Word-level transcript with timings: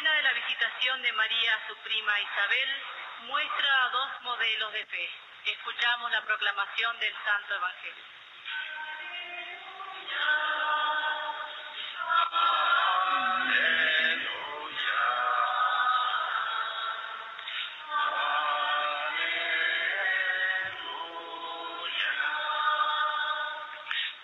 escena 0.00 0.16
de 0.16 0.22
la 0.22 0.32
visitación 0.32 1.02
de 1.02 1.12
María 1.12 1.54
a 1.54 1.68
su 1.68 1.76
prima 1.76 2.20
Isabel 2.20 2.68
muestra 3.26 3.90
dos 3.92 4.22
modelos 4.22 4.72
de 4.72 4.86
fe. 4.86 5.10
Escuchamos 5.44 6.10
la 6.10 6.24
proclamación 6.24 6.98
del 7.00 7.14
Santo 7.22 7.54
Evangelio. 7.54 8.04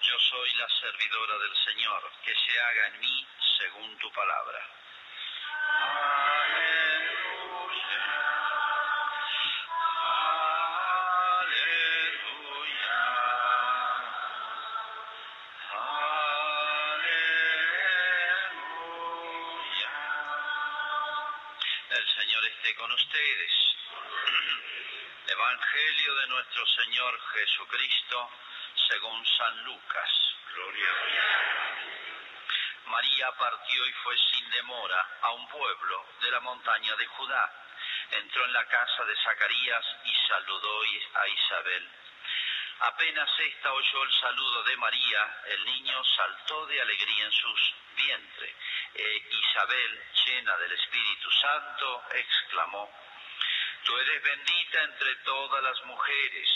Yo 0.00 0.20
soy 0.20 0.52
la 0.54 0.68
servidora 0.68 1.38
del 1.38 1.56
Señor, 1.66 2.10
que 2.24 2.34
se 2.34 2.60
haga 2.60 2.86
en 2.88 3.00
mí 3.00 3.26
según 3.58 3.98
tu 3.98 4.10
palabra. 4.12 4.85
Jesucristo 27.36 28.30
según 28.88 29.26
San 29.26 29.64
Lucas. 29.64 30.10
Gloria 30.54 30.88
a 30.88 31.06
Dios. 31.06 31.24
María 32.86 33.32
partió 33.32 33.86
y 33.86 33.92
fue 33.92 34.16
sin 34.16 34.50
demora 34.50 35.18
a 35.20 35.30
un 35.32 35.46
pueblo 35.48 36.06
de 36.22 36.30
la 36.30 36.40
montaña 36.40 36.96
de 36.96 37.06
Judá. 37.06 37.52
Entró 38.12 38.44
en 38.44 38.52
la 38.54 38.64
casa 38.68 39.04
de 39.04 39.16
Zacarías 39.16 39.84
y 40.04 40.14
saludó 40.28 40.82
a 41.14 41.28
Isabel. 41.28 41.90
Apenas 42.78 43.28
ésta 43.38 43.72
oyó 43.72 44.02
el 44.04 44.12
saludo 44.12 44.62
de 44.64 44.76
María, 44.76 45.42
el 45.46 45.64
niño 45.64 46.04
saltó 46.04 46.66
de 46.66 46.80
alegría 46.80 47.24
en 47.24 47.32
sus 47.32 47.74
vientre. 47.96 48.54
E 48.94 49.28
Isabel, 49.30 50.04
llena 50.24 50.56
del 50.58 50.72
Espíritu 50.72 51.30
Santo, 51.32 52.04
exclamó, 52.12 52.90
Tú 53.84 53.96
eres 53.98 54.22
bendita 54.22 54.82
entre 54.82 55.14
todas 55.16 55.62
las 55.62 55.84
mujeres 55.84 56.55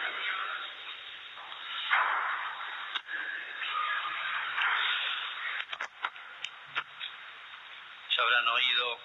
Habrán 8.21 8.47
oído 8.47 8.99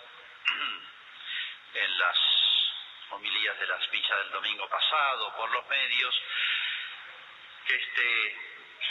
en 1.75 1.99
las 1.99 2.19
homilías 3.11 3.59
de 3.59 3.67
las 3.67 3.91
villas 3.91 4.19
del 4.19 4.31
domingo 4.31 4.69
pasado, 4.69 5.35
por 5.37 5.51
los 5.51 5.67
medios, 5.69 6.15
que 7.67 7.77
este 7.77 8.37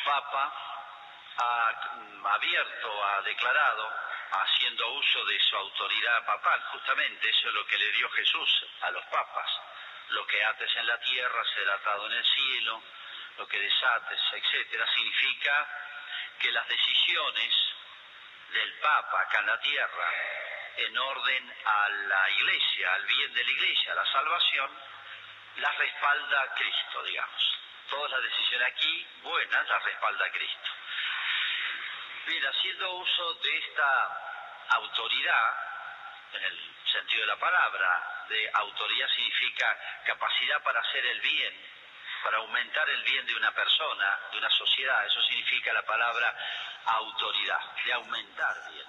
Papa 0.04 0.54
ha 1.38 2.34
abierto, 2.34 3.06
ha 3.06 3.22
declarado, 3.24 3.94
haciendo 4.32 4.90
uso 4.94 5.26
de 5.26 5.40
su 5.40 5.56
autoridad 5.56 6.26
papal, 6.26 6.62
justamente 6.72 7.30
eso 7.30 7.48
es 7.48 7.54
lo 7.54 7.66
que 7.68 7.78
le 7.78 7.92
dio 7.92 8.10
Jesús 8.12 8.66
a 8.82 8.92
los 8.92 9.06
papas. 9.06 9.50
Lo 10.10 10.26
que 10.28 10.44
ates 10.44 10.76
en 10.76 10.88
la 10.88 11.00
tierra 11.00 11.44
será 11.56 11.74
atado 11.76 12.06
en 12.08 12.14
el 12.14 12.26
cielo, 12.26 12.84
lo 13.38 13.48
que 13.48 13.60
desates, 13.60 14.20
etcétera, 14.34 14.86
significa 14.94 15.68
que 16.40 16.52
las 16.52 16.68
decisiones 16.68 17.65
del 18.56 18.74
Papa 18.80 19.22
acá 19.22 19.40
en 19.40 19.48
la 19.48 19.60
tierra 19.60 20.08
en 20.78 20.98
orden 20.98 21.56
a 21.66 21.90
la 21.90 22.30
iglesia, 22.32 22.94
al 22.94 23.06
bien 23.06 23.34
de 23.34 23.44
la 23.44 23.52
iglesia, 23.52 23.92
a 23.92 23.96
la 23.96 24.12
salvación, 24.12 24.72
las 25.58 25.78
respalda 25.78 26.54
Cristo, 26.56 27.04
digamos. 27.04 27.60
Todas 27.90 28.12
las 28.12 28.24
decisiones 28.24 28.68
aquí 28.68 29.08
buenas 29.24 29.68
las 29.68 29.84
respalda 29.84 30.32
Cristo. 30.32 30.70
Bien, 32.28 32.46
haciendo 32.46 32.94
uso 32.96 33.34
de 33.36 33.58
esta 33.58 34.22
autoridad, 34.70 35.56
en 36.34 36.44
el 36.44 36.76
sentido 36.92 37.22
de 37.22 37.28
la 37.28 37.40
palabra, 37.40 38.26
de 38.28 38.52
autoridad 38.54 39.08
significa 39.10 39.78
capacidad 40.06 40.62
para 40.64 40.80
hacer 40.82 41.06
el 41.06 41.22
bien, 41.22 41.54
para 42.26 42.38
aumentar 42.38 42.90
el 42.90 43.04
bien 43.04 43.24
de 43.28 43.36
una 43.36 43.52
persona, 43.52 44.20
de 44.32 44.40
una 44.40 44.50
sociedad, 44.50 45.06
eso 45.06 45.22
significa 45.22 45.72
la 45.72 45.84
palabra 45.84 46.36
autoridad, 46.88 47.60
de 47.86 47.94
aumentar 47.94 48.56
bien. 48.72 48.86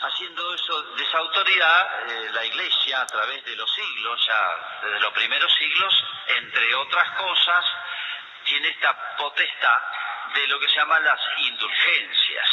Haciendo 0.00 0.52
eso, 0.52 0.82
de 0.96 1.04
esa 1.04 1.18
autoridad, 1.18 2.10
eh, 2.10 2.30
la 2.32 2.44
Iglesia 2.44 3.02
a 3.02 3.06
través 3.06 3.44
de 3.44 3.54
los 3.54 3.72
siglos, 3.72 4.26
ya 4.26 4.80
desde 4.82 5.00
los 5.00 5.12
primeros 5.12 5.54
siglos, 5.54 6.04
entre 6.26 6.74
otras 6.74 7.08
cosas, 7.18 7.64
tiene 8.44 8.68
esta 8.68 9.16
potestad 9.16 9.78
de 10.34 10.48
lo 10.48 10.58
que 10.58 10.68
se 10.70 10.74
llaman 10.74 11.04
las 11.04 11.20
indulgencias, 11.38 12.48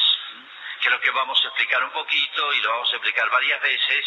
que 0.79 0.87
es 0.87 0.91
lo 0.91 0.99
que 0.99 1.11
vamos 1.11 1.43
a 1.43 1.47
explicar 1.47 1.83
un 1.83 1.91
poquito 1.91 2.53
y 2.53 2.61
lo 2.61 2.69
vamos 2.69 2.91
a 2.91 2.95
explicar 2.95 3.29
varias 3.29 3.61
veces, 3.61 4.05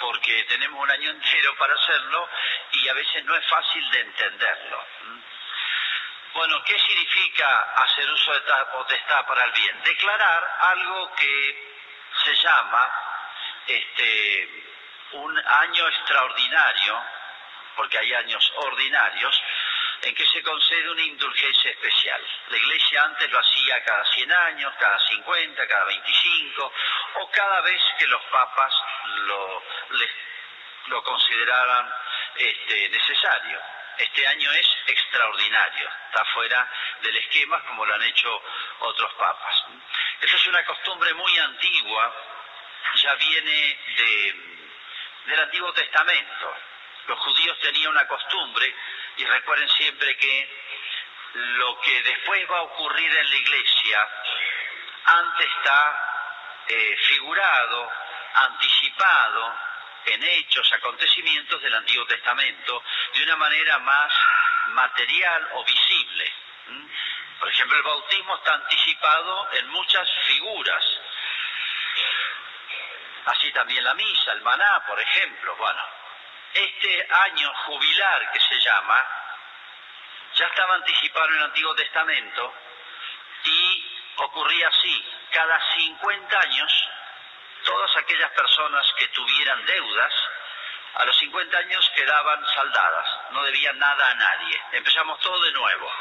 porque 0.00 0.44
tenemos 0.44 0.80
un 0.80 0.90
año 0.90 1.10
entero 1.10 1.56
para 1.56 1.74
hacerlo 1.74 2.28
y 2.72 2.88
a 2.88 2.94
veces 2.94 3.24
no 3.24 3.36
es 3.36 3.46
fácil 3.46 3.90
de 3.90 4.00
entenderlo. 4.00 4.84
Bueno, 6.34 6.62
¿qué 6.64 6.78
significa 6.78 7.60
hacer 7.76 8.10
uso 8.10 8.32
de 8.32 8.38
esta 8.38 8.72
potestad 8.72 9.26
para 9.26 9.44
el 9.44 9.52
bien? 9.52 9.82
Declarar 9.82 10.56
algo 10.60 11.14
que 11.14 11.76
se 12.24 12.34
llama 12.36 12.92
este, 13.66 14.64
un 15.12 15.38
año 15.38 15.88
extraordinario, 15.88 17.02
porque 17.74 17.98
hay 17.98 18.12
años 18.14 18.52
ordinarios, 18.56 19.42
en 20.02 20.14
que 20.14 20.26
se 20.26 20.42
concede 20.42 20.90
una 20.90 21.02
indulgencia 21.02 21.70
especial. 21.70 22.20
La 22.48 22.56
Iglesia 22.56 23.04
antes 23.04 23.30
lo 23.30 23.38
hacía 23.38 23.82
cada 23.84 24.04
100 24.04 24.32
años, 24.32 24.74
cada 24.78 24.98
50, 24.98 25.66
cada 25.66 25.84
25, 25.84 26.72
o 27.14 27.30
cada 27.30 27.60
vez 27.62 27.80
que 27.98 28.06
los 28.06 28.22
papas 28.24 28.74
lo, 29.26 31.02
consideraran 31.02 31.92
este, 32.36 32.88
necesario. 32.88 33.60
Este 33.98 34.26
año 34.26 34.52
es 34.52 34.68
extraordinario, 34.86 35.90
está 36.06 36.24
fuera 36.26 36.70
del 37.00 37.16
esquema 37.16 37.62
como 37.64 37.86
lo 37.86 37.94
han 37.94 38.02
hecho 38.02 38.42
otros 38.80 39.12
papas. 39.14 39.64
Esa 40.20 40.36
es 40.36 40.46
una 40.48 40.64
costumbre 40.64 41.14
muy 41.14 41.38
antigua, 41.38 42.14
ya 42.96 43.14
viene 43.14 43.78
de, 43.96 44.34
del 45.26 45.40
Antiguo 45.40 45.72
Testamento. 45.72 46.56
Los 47.06 47.18
judíos 47.20 47.58
tenían 47.60 47.92
una 47.92 48.06
costumbre, 48.06 48.74
y 49.16 49.24
recuerden 49.24 49.68
siempre 49.70 50.16
que 50.16 50.66
lo 51.34 51.80
que 51.80 52.02
después 52.02 52.50
va 52.50 52.58
a 52.58 52.62
ocurrir 52.62 53.14
en 53.14 53.30
la 53.30 53.36
iglesia, 53.36 54.08
antes 55.04 55.46
está 55.46 56.64
eh, 56.68 56.96
figurado, 57.08 57.90
anticipado 58.34 59.56
en 60.06 60.22
hechos, 60.22 60.72
acontecimientos 60.72 61.60
del 61.62 61.74
Antiguo 61.74 62.06
Testamento, 62.06 62.82
de 63.14 63.22
una 63.24 63.36
manera 63.36 63.78
más 63.78 64.12
material 64.68 65.48
o 65.54 65.64
visible. 65.64 66.32
Por 67.38 67.48
ejemplo, 67.48 67.76
el 67.76 67.82
bautismo 67.82 68.36
está 68.36 68.54
anticipado 68.54 69.52
en 69.52 69.68
muchas 69.68 70.08
figuras. 70.26 70.84
Así 73.26 73.52
también 73.52 73.84
la 73.84 73.94
misa, 73.94 74.32
el 74.32 74.42
maná, 74.42 74.84
por 74.86 75.00
ejemplo. 75.00 75.56
Bueno, 75.56 75.82
este 76.56 77.06
año 77.10 77.52
jubilar 77.66 78.32
que 78.32 78.40
se 78.40 78.60
llama, 78.60 79.04
ya 80.34 80.46
estaba 80.46 80.74
anticipado 80.74 81.28
en 81.28 81.36
el 81.36 81.44
Antiguo 81.44 81.74
Testamento 81.74 82.54
y 83.44 83.96
ocurría 84.16 84.68
así, 84.68 85.04
cada 85.30 85.60
50 85.74 86.40
años, 86.40 86.88
todas 87.64 87.96
aquellas 87.96 88.30
personas 88.32 88.86
que 88.96 89.08
tuvieran 89.08 89.64
deudas, 89.66 90.14
a 90.94 91.04
los 91.04 91.16
50 91.18 91.58
años 91.58 91.92
quedaban 91.94 92.46
saldadas, 92.54 93.06
no 93.32 93.42
debían 93.44 93.78
nada 93.78 94.10
a 94.10 94.14
nadie. 94.14 94.62
Empezamos 94.72 95.20
todo 95.20 95.42
de 95.42 95.52
nuevo. 95.52 95.92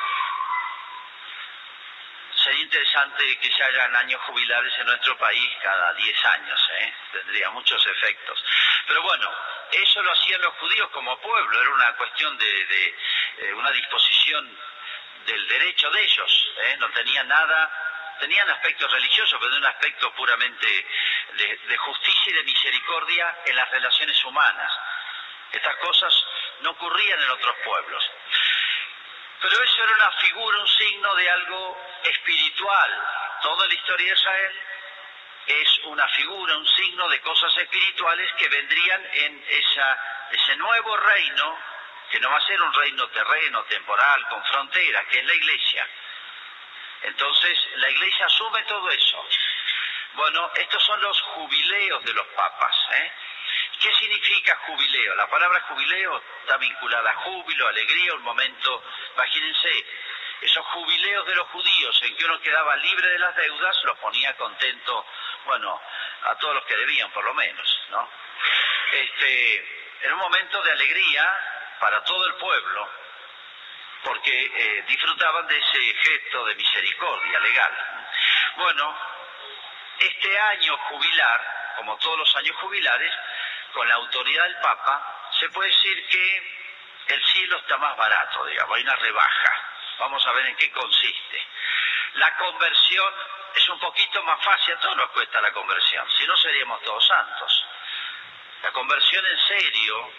Sería 2.43 2.63
interesante 2.63 3.39
que 3.39 3.51
se 3.51 3.63
hagan 3.63 3.95
años 3.95 4.21
jubilares 4.21 4.73
en 4.79 4.85
nuestro 4.85 5.17
país 5.17 5.51
cada 5.61 5.93
10 5.93 6.25
años, 6.25 6.69
¿eh? 6.79 6.93
tendría 7.11 7.49
muchos 7.49 7.85
efectos. 7.87 8.43
Pero 8.87 9.01
bueno, 9.01 9.33
eso 9.71 10.01
lo 10.03 10.11
hacían 10.11 10.41
los 10.41 10.53
judíos 10.55 10.89
como 10.91 11.19
pueblo, 11.19 11.61
era 11.61 11.69
una 11.69 11.93
cuestión 11.97 12.37
de, 12.37 12.65
de 12.65 12.95
eh, 13.39 13.53
una 13.53 13.71
disposición 13.71 14.57
del 15.25 15.47
derecho 15.47 15.89
de 15.89 16.03
ellos, 16.03 16.51
¿eh? 16.57 16.77
no 16.79 16.89
tenían 16.91 17.27
nada, 17.27 17.71
tenían 18.19 18.49
aspectos 18.49 18.91
religiosos, 18.91 19.37
pero 19.39 19.51
de 19.51 19.57
un 19.57 19.65
aspecto 19.65 20.13
puramente 20.13 20.67
de, 21.33 21.77
justicia 21.77 22.31
y 22.31 22.33
de 22.33 22.43
misericordia 22.43 23.37
en 23.45 23.55
las 23.55 23.69
relaciones 23.71 24.23
humanas. 24.25 24.71
Estas 25.51 25.75
cosas 25.77 26.25
no 26.61 26.71
ocurrían 26.71 27.21
en 27.21 27.29
otros 27.29 27.55
pueblos. 27.63 28.11
Pero 29.41 29.63
eso 29.63 29.83
era 29.83 29.93
una 29.95 30.11
figura, 30.13 30.59
un 30.59 30.67
signo 30.67 31.15
de 31.15 31.29
algo 31.29 31.77
espiritual. 32.03 33.07
Toda 33.41 33.67
la 33.67 33.73
historia 33.73 34.07
de 34.07 34.13
Israel 34.13 34.61
es 35.47 35.79
una 35.85 36.07
figura, 36.09 36.57
un 36.57 36.67
signo 36.67 37.07
de 37.09 37.21
cosas 37.21 37.55
espirituales 37.57 38.31
que 38.37 38.49
vendrían 38.49 39.05
en 39.13 39.45
ese 39.47 40.55
nuevo 40.57 40.97
reino, 40.97 41.57
que 42.09 42.19
no 42.19 42.29
va 42.29 42.37
a 42.37 42.47
ser 42.47 42.61
un 42.61 42.73
reino 42.73 43.07
terreno, 43.09 43.63
temporal, 43.65 44.27
con 44.29 44.43
fronteras, 44.45 45.05
que 45.07 45.19
es 45.19 45.25
la 45.25 45.33
iglesia. 45.33 45.87
Entonces, 47.03 47.57
la 47.75 47.89
iglesia 47.89 48.25
asume 48.25 48.63
todo 48.63 48.89
eso. 48.89 49.27
Bueno, 50.13 50.51
estos 50.55 50.83
son 50.83 51.01
los 51.01 51.21
jubileos 51.21 52.03
de 52.03 52.13
los 52.13 52.25
papas. 52.27 52.75
¿eh? 52.93 53.11
¿Qué 53.79 53.93
significa 53.93 54.55
jubileo? 54.65 55.15
La 55.15 55.29
palabra 55.29 55.59
jubileo 55.67 56.23
está 56.41 56.57
vinculada 56.57 57.11
a 57.11 57.15
júbilo, 57.17 57.67
alegría, 57.67 58.13
un 58.15 58.23
momento, 58.23 58.83
imagínense, 59.13 59.85
esos 60.41 60.65
jubileos 60.67 61.25
de 61.27 61.35
los 61.35 61.47
judíos 61.49 62.01
en 62.03 62.15
que 62.15 62.25
uno 62.25 62.39
quedaba 62.41 62.75
libre 62.77 63.09
de 63.09 63.19
las 63.19 63.35
deudas, 63.35 63.83
los 63.83 63.97
ponía 63.99 64.35
contento, 64.35 65.05
bueno, 65.45 65.81
a 66.23 66.35
todos 66.35 66.55
los 66.55 66.65
que 66.65 66.75
debían 66.75 67.11
por 67.11 67.23
lo 67.23 67.33
menos, 67.33 67.79
¿no? 67.89 68.09
Este, 68.91 69.97
era 70.01 70.13
un 70.13 70.19
momento 70.19 70.61
de 70.61 70.71
alegría 70.71 71.77
para 71.79 72.03
todo 72.03 72.25
el 72.27 72.35
pueblo, 72.35 72.89
porque 74.03 74.45
eh, 74.45 74.83
disfrutaban 74.87 75.47
de 75.47 75.57
ese 75.57 75.95
gesto 75.95 76.45
de 76.45 76.55
misericordia 76.55 77.39
legal. 77.39 77.73
Bueno, 78.57 78.97
este 79.99 80.39
año 80.39 80.77
jubilar, 80.77 81.73
como 81.77 81.97
todos 81.97 82.19
los 82.19 82.35
años 82.35 82.55
jubilares, 82.57 83.11
con 83.73 83.87
la 83.87 83.95
autoridad 83.95 84.43
del 84.43 84.57
Papa, 84.57 85.29
se 85.39 85.49
puede 85.49 85.69
decir 85.69 86.07
que 86.07 86.55
el 87.07 87.25
cielo 87.25 87.57
está 87.57 87.77
más 87.77 87.95
barato, 87.97 88.45
digamos, 88.45 88.77
hay 88.77 88.83
una 88.83 88.95
rebaja. 88.95 89.74
Vamos 89.99 90.25
a 90.25 90.31
ver 90.33 90.45
en 90.47 90.55
qué 90.55 90.71
consiste. 90.71 91.47
La 92.15 92.35
conversión 92.37 93.13
es 93.55 93.69
un 93.69 93.79
poquito 93.79 94.21
más 94.23 94.43
fácil, 94.43 94.73
a 94.73 94.79
todos 94.79 94.97
nos 94.97 95.09
cuesta 95.11 95.41
la 95.41 95.51
conversión, 95.51 96.05
si 96.17 96.27
no 96.27 96.35
seríamos 96.37 96.81
todos 96.83 97.05
santos. 97.05 97.65
La 98.63 98.71
conversión 98.71 99.25
en 99.25 99.39
serio, 99.47 100.11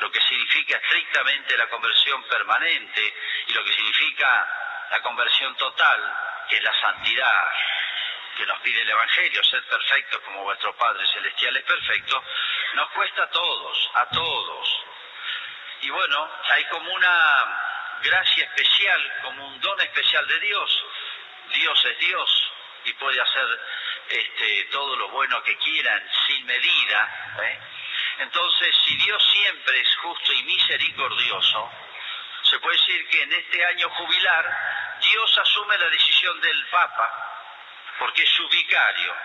lo 0.00 0.10
que 0.10 0.20
significa 0.20 0.76
estrictamente 0.76 1.56
la 1.56 1.68
conversión 1.68 2.22
permanente 2.24 3.14
y 3.46 3.52
lo 3.52 3.64
que 3.64 3.72
significa 3.72 4.86
la 4.90 5.02
conversión 5.02 5.54
total, 5.56 6.16
que 6.48 6.56
es 6.56 6.62
la 6.62 6.80
santidad 6.80 7.50
que 8.36 8.46
nos 8.46 8.58
pide 8.60 8.80
el 8.82 8.90
Evangelio, 8.90 9.44
ser 9.44 9.62
perfectos 9.64 10.20
como 10.22 10.42
vuestro 10.44 10.74
Padre 10.76 11.06
Celestial 11.08 11.56
es 11.56 11.64
perfecto, 11.64 12.24
nos 12.74 12.90
cuesta 12.90 13.24
a 13.24 13.30
todos, 13.30 13.90
a 13.94 14.06
todos. 14.08 14.84
Y 15.82 15.90
bueno, 15.90 16.30
hay 16.50 16.64
como 16.66 16.92
una 16.92 17.71
gracia 18.02 18.44
especial, 18.44 19.20
como 19.22 19.46
un 19.46 19.60
don 19.60 19.80
especial 19.80 20.26
de 20.26 20.40
Dios. 20.40 20.84
Dios 21.54 21.84
es 21.84 21.98
Dios 21.98 22.52
y 22.84 22.92
puede 22.94 23.20
hacer 23.20 23.60
este, 24.08 24.64
todo 24.70 24.96
lo 24.96 25.08
bueno 25.10 25.42
que 25.42 25.56
quieran 25.58 26.02
sin 26.26 26.44
medida. 26.46 27.34
¿eh? 27.42 27.58
Entonces, 28.18 28.76
si 28.84 28.96
Dios 28.96 29.22
siempre 29.32 29.80
es 29.80 29.96
justo 29.96 30.32
y 30.32 30.42
misericordioso, 30.44 31.70
se 32.42 32.58
puede 32.58 32.76
decir 32.76 33.08
que 33.08 33.22
en 33.22 33.32
este 33.32 33.64
año 33.64 33.88
jubilar 33.90 34.98
Dios 35.00 35.38
asume 35.38 35.78
la 35.78 35.88
decisión 35.88 36.40
del 36.40 36.66
Papa, 36.66 37.10
porque 37.98 38.22
es 38.22 38.30
su 38.30 38.48
vicario. 38.48 39.16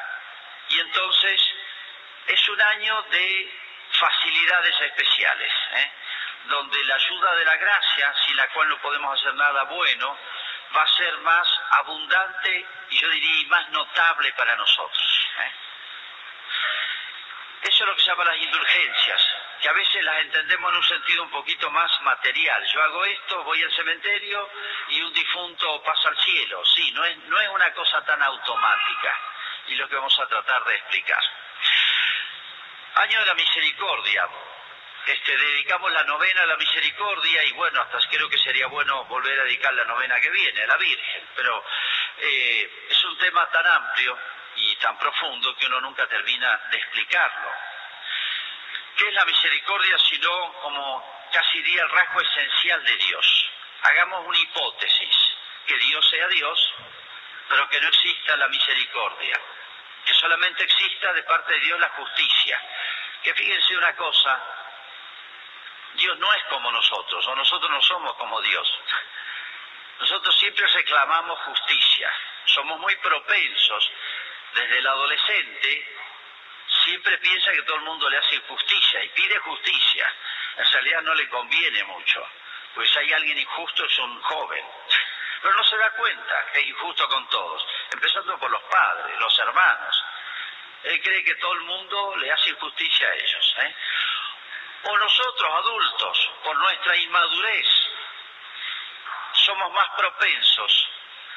Y 0.70 0.80
entonces 0.80 1.42
es 2.28 2.50
un 2.50 2.62
año 2.62 3.02
de 3.04 3.52
facilidades 3.92 4.82
especiales. 4.82 5.52
¿eh? 5.74 5.92
Donde 6.48 6.84
la 6.86 6.96
ayuda 6.96 7.36
de 7.36 7.46
la 7.46 7.58
gracia, 7.58 8.14
sin 8.26 8.36
la 8.36 8.48
cual 8.50 8.70
no 8.70 8.82
podemos 8.82 9.20
hacer 9.20 9.34
nada 9.36 9.64
bueno, 9.64 10.18
va 10.76 10.84
a 10.84 10.98
ser 10.98 11.18
más 11.20 11.48
abundante 11.72 12.66
y 12.90 13.00
yo 13.00 13.10
diría 13.10 13.48
más 13.50 13.70
notable 13.70 14.34
para 14.34 14.56
nosotros. 14.56 15.28
¿eh? 15.40 15.52
Eso 17.64 17.84
es 17.84 17.90
lo 17.90 17.96
que 17.96 18.02
se 18.02 18.10
llama 18.10 18.24
las 18.24 18.38
indulgencias, 18.38 19.22
que 19.62 19.70
a 19.70 19.74
veces 19.74 20.04
las 20.04 20.22
entendemos 20.22 20.72
en 20.72 20.78
un 20.78 20.84
sentido 20.84 21.24
un 21.24 21.32
poquito 21.32 21.70
más 21.72 22.02
material. 22.02 22.64
Yo 22.72 22.84
hago 22.84 23.06
esto, 23.06 23.44
voy 23.44 23.64
al 23.64 23.72
cementerio 23.74 24.50
y 24.90 25.02
un 25.02 25.14
difunto 25.14 25.84
pasa 25.84 26.10
al 26.10 26.18
cielo. 26.20 26.64
Sí, 26.66 26.92
no 26.92 27.04
es, 27.04 27.18
no 27.26 27.40
es 27.40 27.50
una 27.50 27.74
cosa 27.74 28.04
tan 28.06 28.22
automática 28.22 29.20
y 29.68 29.76
lo 29.76 29.90
que 29.90 29.96
vamos 29.96 30.18
a 30.20 30.28
tratar 30.28 30.64
de 30.66 30.76
explicar. 30.76 31.22
Año 32.96 33.20
de 33.20 33.26
la 33.26 33.34
misericordia 33.34 34.30
este, 35.14 35.38
dedicamos 35.38 35.92
la 35.92 36.04
novena 36.04 36.42
a 36.42 36.46
la 36.46 36.58
misericordia 36.58 37.44
y 37.46 37.52
bueno, 37.54 37.82
hasta 37.82 38.00
creo 38.10 38.30
que 38.30 38.38
sería 38.38 38.68
bueno 38.68 39.06
volver 39.06 39.40
a 39.40 39.44
dedicar 39.44 39.74
la 39.74 39.86
novena 39.86 40.20
que 40.20 40.30
viene, 40.30 40.64
a 40.64 40.68
la 40.68 40.78
Virgen, 40.78 41.28
pero 41.36 41.64
eh, 42.18 42.88
es 42.90 43.04
un 43.06 43.18
tema 43.18 43.50
tan 43.50 43.66
amplio 43.66 44.18
y 44.56 44.76
tan 44.78 44.98
profundo 44.98 45.56
que 45.56 45.68
uno 45.68 45.80
nunca 45.82 46.08
termina 46.08 46.60
de 46.72 46.78
explicarlo. 46.78 47.52
¿Qué 48.98 49.08
es 49.08 49.14
la 49.14 49.26
misericordia 49.26 49.98
sino 50.00 50.54
como 50.62 51.28
casi 51.32 51.62
diría 51.62 51.84
el 51.84 51.90
rasgo 51.90 52.22
esencial 52.22 52.84
de 52.84 52.96
Dios? 52.98 53.50
Hagamos 53.84 54.26
una 54.26 54.38
hipótesis, 54.40 55.16
que 55.68 55.78
Dios 55.78 56.10
sea 56.10 56.28
Dios, 56.30 56.74
pero 57.48 57.70
que 57.70 57.80
no 57.80 57.88
exista 57.88 58.36
la 58.38 58.48
misericordia, 58.48 59.40
que 60.06 60.14
solamente 60.16 60.64
exista 60.64 61.14
de 61.14 61.24
parte 61.24 61.54
de 61.54 61.60
Dios 61.60 61.80
la 61.80 61.90
justicia. 61.90 62.62
Que 63.24 63.34
fíjense 63.34 63.78
una 63.78 63.96
cosa, 63.96 64.67
Dios 65.98 66.18
no 66.20 66.34
es 66.34 66.44
como 66.46 66.72
nosotros, 66.72 67.28
o 67.28 67.36
nosotros 67.36 67.72
no 67.72 67.82
somos 67.82 68.14
como 68.16 68.40
Dios. 68.42 68.80
Nosotros 70.00 70.38
siempre 70.38 70.66
reclamamos 70.68 71.40
justicia, 71.40 72.12
somos 72.46 72.80
muy 72.80 72.96
propensos, 72.98 73.92
desde 74.54 74.78
el 74.78 74.88
adolescente, 74.88 75.98
siempre 76.84 77.18
piensa 77.18 77.52
que 77.52 77.64
todo 77.64 77.78
el 77.78 77.84
mundo 77.84 78.10
le 78.10 78.18
hace 78.18 78.36
injusticia 78.36 79.04
y 79.04 79.10
pide 79.10 79.40
justicia. 79.40 80.14
En 80.58 80.72
realidad 80.72 81.02
no 81.02 81.16
le 81.16 81.28
conviene 81.30 81.84
mucho, 81.86 82.28
pues 82.76 82.90
si 82.92 83.00
hay 83.00 83.14
alguien 83.14 83.40
injusto 83.40 83.86
es 83.86 84.00
un 84.00 84.22
joven. 84.22 84.66
Pero 85.42 85.54
no 85.56 85.64
se 85.64 85.78
da 85.78 85.90
cuenta 85.92 86.46
que 86.52 86.60
es 86.60 86.68
injusto 86.68 87.08
con 87.10 87.28
todos, 87.30 87.66
empezando 87.92 88.38
por 88.38 88.52
los 88.52 88.62
padres, 88.64 89.20
los 89.20 89.40
hermanos. 89.40 90.04
Él 90.84 91.02
cree 91.02 91.24
que 91.24 91.36
todo 91.36 91.54
el 91.54 91.62
mundo 91.62 92.16
le 92.18 92.32
hace 92.32 92.50
injusticia 92.52 93.08
a 93.08 93.16
ellos. 93.16 93.56
¿eh? 93.60 93.76
O 94.84 94.98
nosotros 94.98 95.54
adultos, 95.54 96.32
por 96.44 96.56
nuestra 96.58 96.96
inmadurez, 96.96 97.68
somos 99.34 99.72
más 99.74 99.90
propensos 99.98 100.90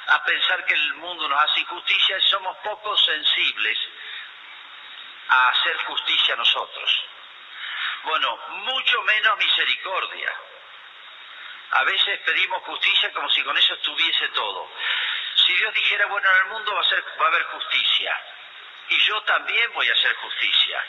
a 0.07 0.25
pensar 0.25 0.65
que 0.65 0.75
el 0.75 0.95
mundo 0.95 1.29
nos 1.29 1.43
hace 1.43 1.61
injusticia 1.61 2.19
y 2.19 2.23
somos 2.23 2.57
poco 2.59 2.97
sensibles 2.97 3.79
a 5.29 5.49
hacer 5.51 5.77
justicia 5.85 6.35
a 6.35 6.39
nosotros. 6.39 7.05
Bueno, 8.03 8.37
mucho 8.49 9.03
menos 9.03 9.39
misericordia. 9.39 10.33
A 11.73 11.85
veces 11.85 12.19
pedimos 12.21 12.63
justicia 12.65 13.13
como 13.13 13.29
si 13.31 13.43
con 13.45 13.57
eso 13.57 13.75
estuviese 13.75 14.29
todo. 14.31 14.69
Si 15.47 15.55
Dios 15.55 15.73
dijera, 15.73 16.07
bueno, 16.07 16.29
en 16.29 16.37
el 16.37 16.45
mundo 16.47 16.75
va 16.75 16.81
a, 16.81 16.85
ser, 16.85 17.05
va 17.21 17.27
a 17.27 17.29
haber 17.29 17.45
justicia, 17.45 18.21
y 18.89 18.99
yo 19.03 19.23
también 19.23 19.73
voy 19.73 19.89
a 19.89 19.93
hacer 19.93 20.15
justicia, 20.17 20.85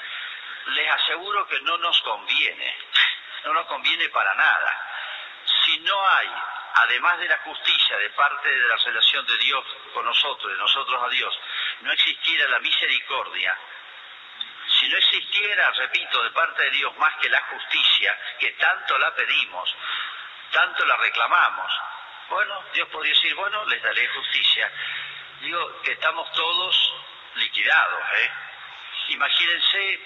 les 0.68 0.90
aseguro 0.92 1.48
que 1.48 1.60
no 1.62 1.78
nos 1.78 2.00
conviene, 2.02 2.78
no 3.46 3.54
nos 3.54 3.66
conviene 3.68 4.10
para 4.10 4.34
nada. 4.36 4.88
Si 5.66 5.80
no 5.80 6.08
hay, 6.08 6.30
además 6.76 7.20
de 7.20 7.28
la 7.28 7.38
justicia 7.40 7.98
de 7.98 8.10
parte 8.12 8.48
de 8.50 8.68
la 8.68 8.76
relación 8.78 9.26
de 9.26 9.38
Dios 9.38 9.66
con 9.94 10.06
nosotros, 10.06 10.52
de 10.52 10.58
nosotros 10.58 11.04
a 11.04 11.10
Dios, 11.10 11.40
no 11.82 11.92
existiera 11.92 12.48
la 12.50 12.60
misericordia, 12.60 13.58
si 14.80 14.88
no 14.88 14.98
existiera, 14.98 15.70
repito, 15.72 16.24
de 16.24 16.30
parte 16.32 16.64
de 16.64 16.70
Dios 16.72 16.96
más 16.98 17.16
que 17.18 17.30
la 17.30 17.42
justicia, 17.42 18.18
que 18.40 18.52
tanto 18.52 18.98
la 18.98 19.14
pedimos, 19.14 19.76
tanto 20.52 20.86
la 20.86 20.98
reclamamos, 20.98 21.72
bueno, 22.32 22.64
Dios 22.74 22.88
podría 22.88 23.14
decir, 23.14 23.36
bueno, 23.36 23.66
les 23.66 23.84
daré 23.84 24.08
justicia. 24.08 24.72
Digo 25.42 25.82
que 25.82 25.92
estamos 25.92 26.32
todos 26.32 26.94
liquidados, 27.36 28.02
¿eh? 28.14 28.32
Imagínense 29.10 30.00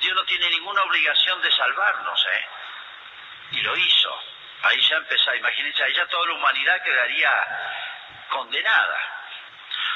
Dios 0.00 0.14
no 0.14 0.24
tiene 0.24 0.48
ninguna 0.50 0.82
obligación 0.82 1.40
de 1.42 1.50
salvarnos, 1.52 2.26
¿eh? 2.32 2.46
Y 3.52 3.60
lo 3.62 3.76
hizo. 3.76 4.22
Ahí 4.62 4.80
ya 4.80 4.96
empezó, 4.96 5.34
imagínense, 5.34 5.82
ahí 5.82 5.94
ya 5.94 6.06
toda 6.06 6.26
la 6.26 6.34
humanidad 6.34 6.82
quedaría 6.82 7.30
condenada. 8.30 9.00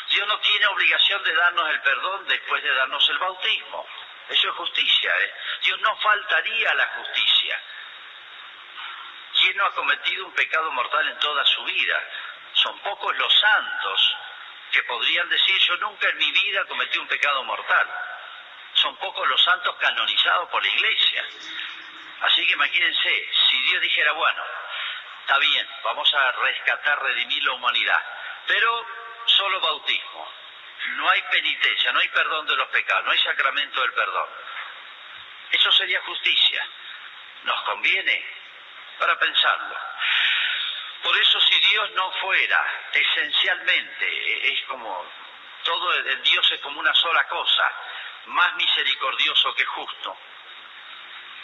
Dios 0.09 0.27
no 0.29 0.39
tiene 0.39 0.67
obligación 0.67 1.23
de 1.25 1.35
darnos 1.35 1.69
el 1.71 1.81
perdón 1.81 2.27
después 2.29 2.63
de 2.63 2.75
darnos 2.75 3.09
el 3.09 3.19
bautismo. 3.19 3.87
Eso 4.29 4.49
es 4.49 4.55
justicia, 4.55 5.13
¿eh? 5.21 5.35
Dios 5.63 5.81
no 5.81 5.97
faltaría 5.97 6.71
a 6.71 6.75
la 6.75 6.87
justicia. 6.97 7.61
¿quién 9.43 9.57
no 9.57 9.65
ha 9.67 9.75
cometido 9.75 10.27
un 10.27 10.33
pecado 10.33 10.71
mortal 10.71 11.09
en 11.09 11.19
toda 11.19 11.45
su 11.45 11.65
vida? 11.65 12.03
Son 12.55 12.79
pocos 12.81 13.17
los 13.17 13.41
santos 13.41 14.17
que 14.71 14.83
podrían 14.85 15.29
decir, 15.29 15.59
yo 15.59 15.77
nunca 15.79 16.09
en 16.09 16.19
mi 16.19 16.31
vida 16.31 16.65
cometí 16.67 16.99
un 16.99 17.09
pecado 17.09 17.43
mortal. 17.45 17.89
Son 18.83 18.97
pocos 18.97 19.29
los 19.29 19.41
santos 19.45 19.77
canonizados 19.77 20.49
por 20.49 20.61
la 20.61 20.69
iglesia. 20.69 21.25
Así 22.23 22.45
que 22.47 22.53
imagínense, 22.55 23.29
si 23.49 23.63
Dios 23.63 23.81
dijera, 23.81 24.11
bueno, 24.13 24.43
está 25.21 25.39
bien, 25.39 25.69
vamos 25.85 26.13
a 26.13 26.33
rescatar, 26.33 27.01
redimir 27.01 27.45
la 27.45 27.53
humanidad, 27.53 28.03
pero 28.47 28.87
solo 29.25 29.61
bautismo, 29.61 30.33
no 30.97 31.09
hay 31.09 31.23
penitencia, 31.23 31.93
no 31.93 32.01
hay 32.01 32.09
perdón 32.09 32.45
de 32.47 32.57
los 32.57 32.69
pecados, 32.71 33.05
no 33.05 33.13
hay 33.13 33.19
sacramento 33.19 33.81
del 33.83 33.93
perdón. 33.93 34.29
Eso 35.53 35.71
sería 35.73 36.01
justicia. 36.01 36.67
¿Nos 37.45 37.63
conviene? 37.63 38.25
Para 38.99 39.17
pensarlo. 39.19 39.77
Por 41.05 41.17
eso 41.19 41.41
si 41.41 41.61
Dios 41.71 41.91
no 41.93 42.11
fuera 42.13 42.65
esencialmente, 42.93 44.53
es 44.53 44.63
como, 44.67 45.07
todo 45.63 45.95
el 45.95 46.23
Dios 46.23 46.51
es 46.53 46.61
como 46.61 46.81
una 46.81 46.95
sola 46.95 47.27
cosa, 47.29 47.71
más 48.27 48.55
misericordioso 48.55 49.55
que 49.55 49.65
justo, 49.65 50.17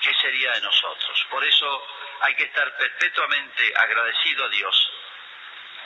¿qué 0.00 0.14
sería 0.14 0.52
de 0.52 0.61
nosotros? 0.61 1.26
Por 1.30 1.44
eso 1.44 1.87
hay 2.20 2.35
que 2.35 2.44
estar 2.44 2.76
perpetuamente 2.76 3.73
agradecido 3.76 4.44
a 4.44 4.49
Dios. 4.49 4.92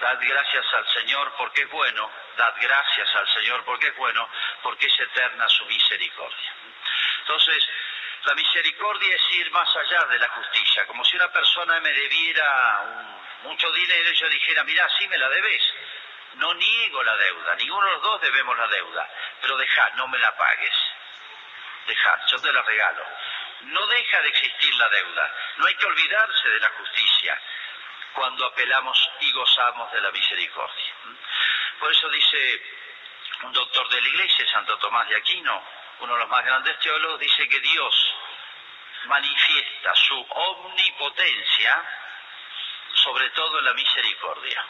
Dad 0.00 0.18
gracias 0.20 0.66
al 0.74 0.88
Señor 0.88 1.32
porque 1.36 1.62
es 1.62 1.70
bueno, 1.70 2.10
dad 2.36 2.54
gracias 2.60 3.14
al 3.14 3.28
Señor 3.34 3.64
porque 3.64 3.88
es 3.88 3.96
bueno, 3.96 4.28
porque 4.62 4.86
es 4.86 5.00
eterna 5.00 5.48
su 5.48 5.64
misericordia. 5.66 6.54
Entonces, 7.20 7.64
la 8.24 8.34
misericordia 8.34 9.14
es 9.14 9.36
ir 9.38 9.50
más 9.50 9.68
allá 9.76 10.04
de 10.06 10.18
la 10.18 10.28
justicia, 10.28 10.86
como 10.86 11.04
si 11.04 11.16
una 11.16 11.30
persona 11.32 11.80
me 11.80 11.92
debiera 11.92 13.18
mucho 13.42 13.70
dinero 13.72 14.10
y 14.10 14.16
yo 14.16 14.28
dijera, 14.28 14.64
mira, 14.64 14.88
sí 14.98 15.06
me 15.08 15.18
la 15.18 15.28
debes. 15.28 15.62
No 16.34 16.54
niego 16.54 17.02
la 17.02 17.16
deuda, 17.16 17.54
ninguno 17.56 17.86
de 17.86 17.92
los 17.92 18.02
dos 18.02 18.20
debemos 18.22 18.56
la 18.56 18.66
deuda, 18.68 19.08
pero 19.40 19.56
deja, 19.56 19.90
no 19.96 20.08
me 20.08 20.18
la 20.18 20.34
pagues. 20.36 20.74
Deja, 21.86 22.26
yo 22.26 22.40
te 22.40 22.52
la 22.52 22.62
regalo. 22.62 23.04
No 23.62 23.86
deja 23.86 24.20
de 24.20 24.28
existir 24.28 24.74
la 24.74 24.88
deuda, 24.88 25.34
no 25.56 25.66
hay 25.66 25.74
que 25.76 25.86
olvidarse 25.86 26.48
de 26.48 26.60
la 26.60 26.68
justicia 26.70 27.40
cuando 28.14 28.46
apelamos 28.46 29.10
y 29.20 29.32
gozamos 29.32 29.92
de 29.92 30.00
la 30.00 30.10
misericordia. 30.10 30.94
Por 31.78 31.90
eso 31.92 32.08
dice 32.10 32.62
un 33.42 33.52
doctor 33.52 33.88
de 33.88 34.00
la 34.00 34.08
iglesia, 34.08 34.46
Santo 34.50 34.78
Tomás 34.78 35.08
de 35.08 35.16
Aquino, 35.16 35.62
uno 36.00 36.14
de 36.14 36.20
los 36.20 36.28
más 36.28 36.44
grandes 36.44 36.78
teólogos, 36.80 37.20
dice 37.20 37.48
que 37.48 37.60
Dios 37.60 38.14
manifiesta 39.06 39.94
su 39.94 40.26
omnipotencia 40.28 41.84
sobre 42.94 43.28
todo 43.30 43.58
en 43.58 43.64
la 43.64 43.74
misericordia. 43.74 44.64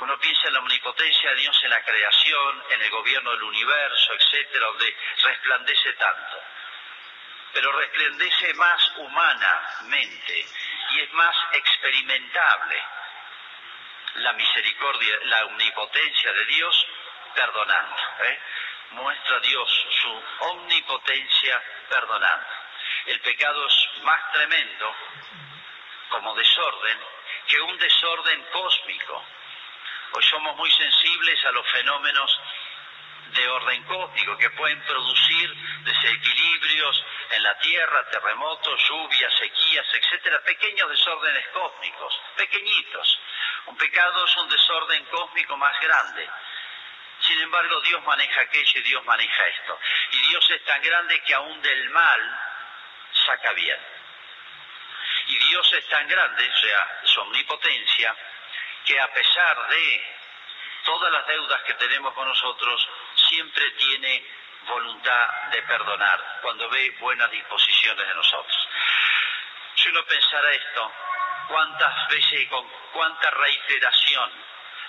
Uno 0.00 0.18
piensa 0.18 0.48
en 0.48 0.54
la 0.54 0.60
omnipotencia 0.60 1.30
de 1.30 1.36
Dios 1.36 1.60
en 1.62 1.70
la 1.70 1.84
creación, 1.84 2.64
en 2.70 2.82
el 2.82 2.90
gobierno 2.90 3.30
del 3.30 3.42
universo, 3.44 4.12
etcétera, 4.14 4.66
donde 4.66 4.96
resplandece 5.22 5.92
tanto. 5.94 6.42
Pero 7.52 7.72
resplandece 7.72 8.54
más 8.54 8.92
humanamente 8.96 10.46
y 10.90 11.00
es 11.00 11.12
más 11.12 11.36
experimentable 11.52 12.82
la 14.16 14.32
misericordia, 14.32 15.18
la 15.24 15.44
omnipotencia 15.46 16.32
de 16.32 16.44
Dios 16.46 16.86
perdonando. 17.34 17.96
¿eh? 18.24 18.40
Muestra 18.92 19.40
Dios 19.40 19.86
su 20.02 20.22
omnipotencia 20.50 21.62
perdonando. 21.88 22.46
El 23.06 23.20
pecado 23.20 23.66
es 23.66 24.02
más 24.02 24.32
tremendo 24.32 24.94
como 26.08 26.34
desorden 26.34 26.98
que 27.48 27.60
un 27.60 27.76
desorden 27.78 28.42
cósmico. 28.52 29.24
Hoy 30.16 30.22
somos 30.30 30.54
muy 30.56 30.70
sensibles 30.70 31.44
a 31.44 31.50
los 31.50 31.68
fenómenos 31.72 32.40
de 33.32 33.48
orden 33.48 33.82
cósmico 33.82 34.38
que 34.38 34.48
pueden 34.50 34.80
producir 34.82 35.52
desequilibrios 35.82 37.04
en 37.30 37.42
la 37.42 37.58
Tierra, 37.58 38.08
terremotos, 38.10 38.80
lluvias, 38.88 39.34
sequías, 39.36 39.86
etcétera, 39.92 40.40
pequeños 40.44 40.88
desórdenes 40.88 41.44
cósmicos, 41.48 42.20
pequeñitos. 42.36 43.18
Un 43.66 43.76
pecado 43.76 44.24
es 44.24 44.36
un 44.36 44.48
desorden 44.48 45.04
cósmico 45.06 45.56
más 45.56 45.80
grande. 45.80 46.30
Sin 47.18 47.40
embargo, 47.40 47.80
Dios 47.80 48.00
maneja 48.04 48.42
aquello 48.42 48.78
y 48.78 48.82
Dios 48.82 49.04
maneja 49.04 49.48
esto. 49.48 49.80
Y 50.12 50.28
Dios 50.28 50.48
es 50.48 50.64
tan 50.64 50.80
grande 50.80 51.20
que 51.22 51.34
aún 51.34 51.60
del 51.60 51.90
mal 51.90 52.40
saca 53.26 53.52
bien. 53.54 53.80
Y 55.26 55.38
Dios 55.38 55.72
es 55.72 55.88
tan 55.88 56.06
grande, 56.06 56.48
o 56.48 56.56
sea, 56.56 57.00
su 57.02 57.20
omnipotencia, 57.20 58.14
que 58.84 59.00
a 59.00 59.12
pesar 59.12 59.68
de 59.68 60.04
todas 60.84 61.12
las 61.12 61.26
deudas 61.26 61.62
que 61.62 61.74
tenemos 61.74 62.12
con 62.14 62.28
nosotros, 62.28 62.88
siempre 63.28 63.70
tiene 63.72 64.24
voluntad 64.66 65.28
de 65.50 65.62
perdonar 65.62 66.38
cuando 66.42 66.68
ve 66.68 66.90
buenas 67.00 67.30
disposiciones 67.30 68.06
de 68.06 68.14
nosotros. 68.14 68.68
Si 69.76 69.88
uno 69.88 70.04
pensara 70.04 70.52
esto, 70.52 70.92
cuántas 71.48 72.08
veces 72.08 72.40
y 72.40 72.46
con 72.46 72.66
cuánta 72.92 73.30
reiteración 73.30 74.30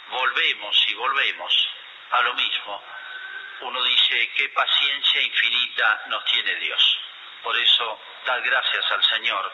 volvemos 0.10 0.86
y 0.88 0.94
volvemos 0.96 1.70
a 2.12 2.22
lo 2.22 2.34
mismo, 2.34 2.84
uno 3.62 3.84
dice 3.84 4.32
qué 4.36 4.50
paciencia 4.50 5.22
infinita 5.22 6.04
nos 6.08 6.24
tiene 6.26 6.56
Dios. 6.56 7.00
Por 7.42 7.58
eso, 7.58 8.02
dar 8.26 8.42
gracias 8.42 8.92
al 8.92 9.04
Señor 9.04 9.52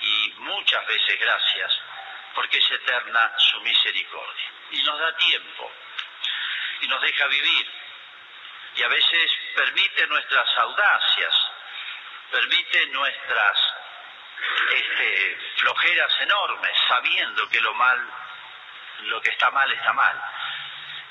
y 0.00 0.34
muchas 0.38 0.86
veces 0.86 1.18
gracias, 1.20 1.80
porque 2.34 2.58
es 2.58 2.70
eterna 2.70 3.32
su 3.38 3.60
misericordia. 3.60 4.50
Y 4.70 4.82
nos 4.82 4.98
da 4.98 5.16
tiempo 5.16 5.72
y 6.80 6.88
nos 6.88 7.00
deja 7.02 7.26
vivir 7.26 7.82
y 8.74 8.82
a 8.82 8.88
veces 8.88 9.30
permite 9.54 10.06
nuestras 10.06 10.48
audacias, 10.58 11.34
permite 12.30 12.86
nuestras 12.86 13.58
este, 14.70 15.38
flojeras 15.56 16.20
enormes, 16.20 16.76
sabiendo 16.88 17.48
que 17.50 17.60
lo 17.60 17.74
mal, 17.74 18.10
lo 19.00 19.20
que 19.20 19.30
está 19.30 19.50
mal 19.50 19.70
está 19.72 19.92
mal. 19.92 20.20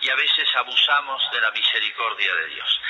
Y 0.02 0.10
a 0.10 0.16
veces 0.16 0.50
abusamos 0.56 1.32
de 1.32 1.42
la 1.42 1.52
misericordia 1.52 2.34
de 2.34 2.48
Dios. 2.48 2.82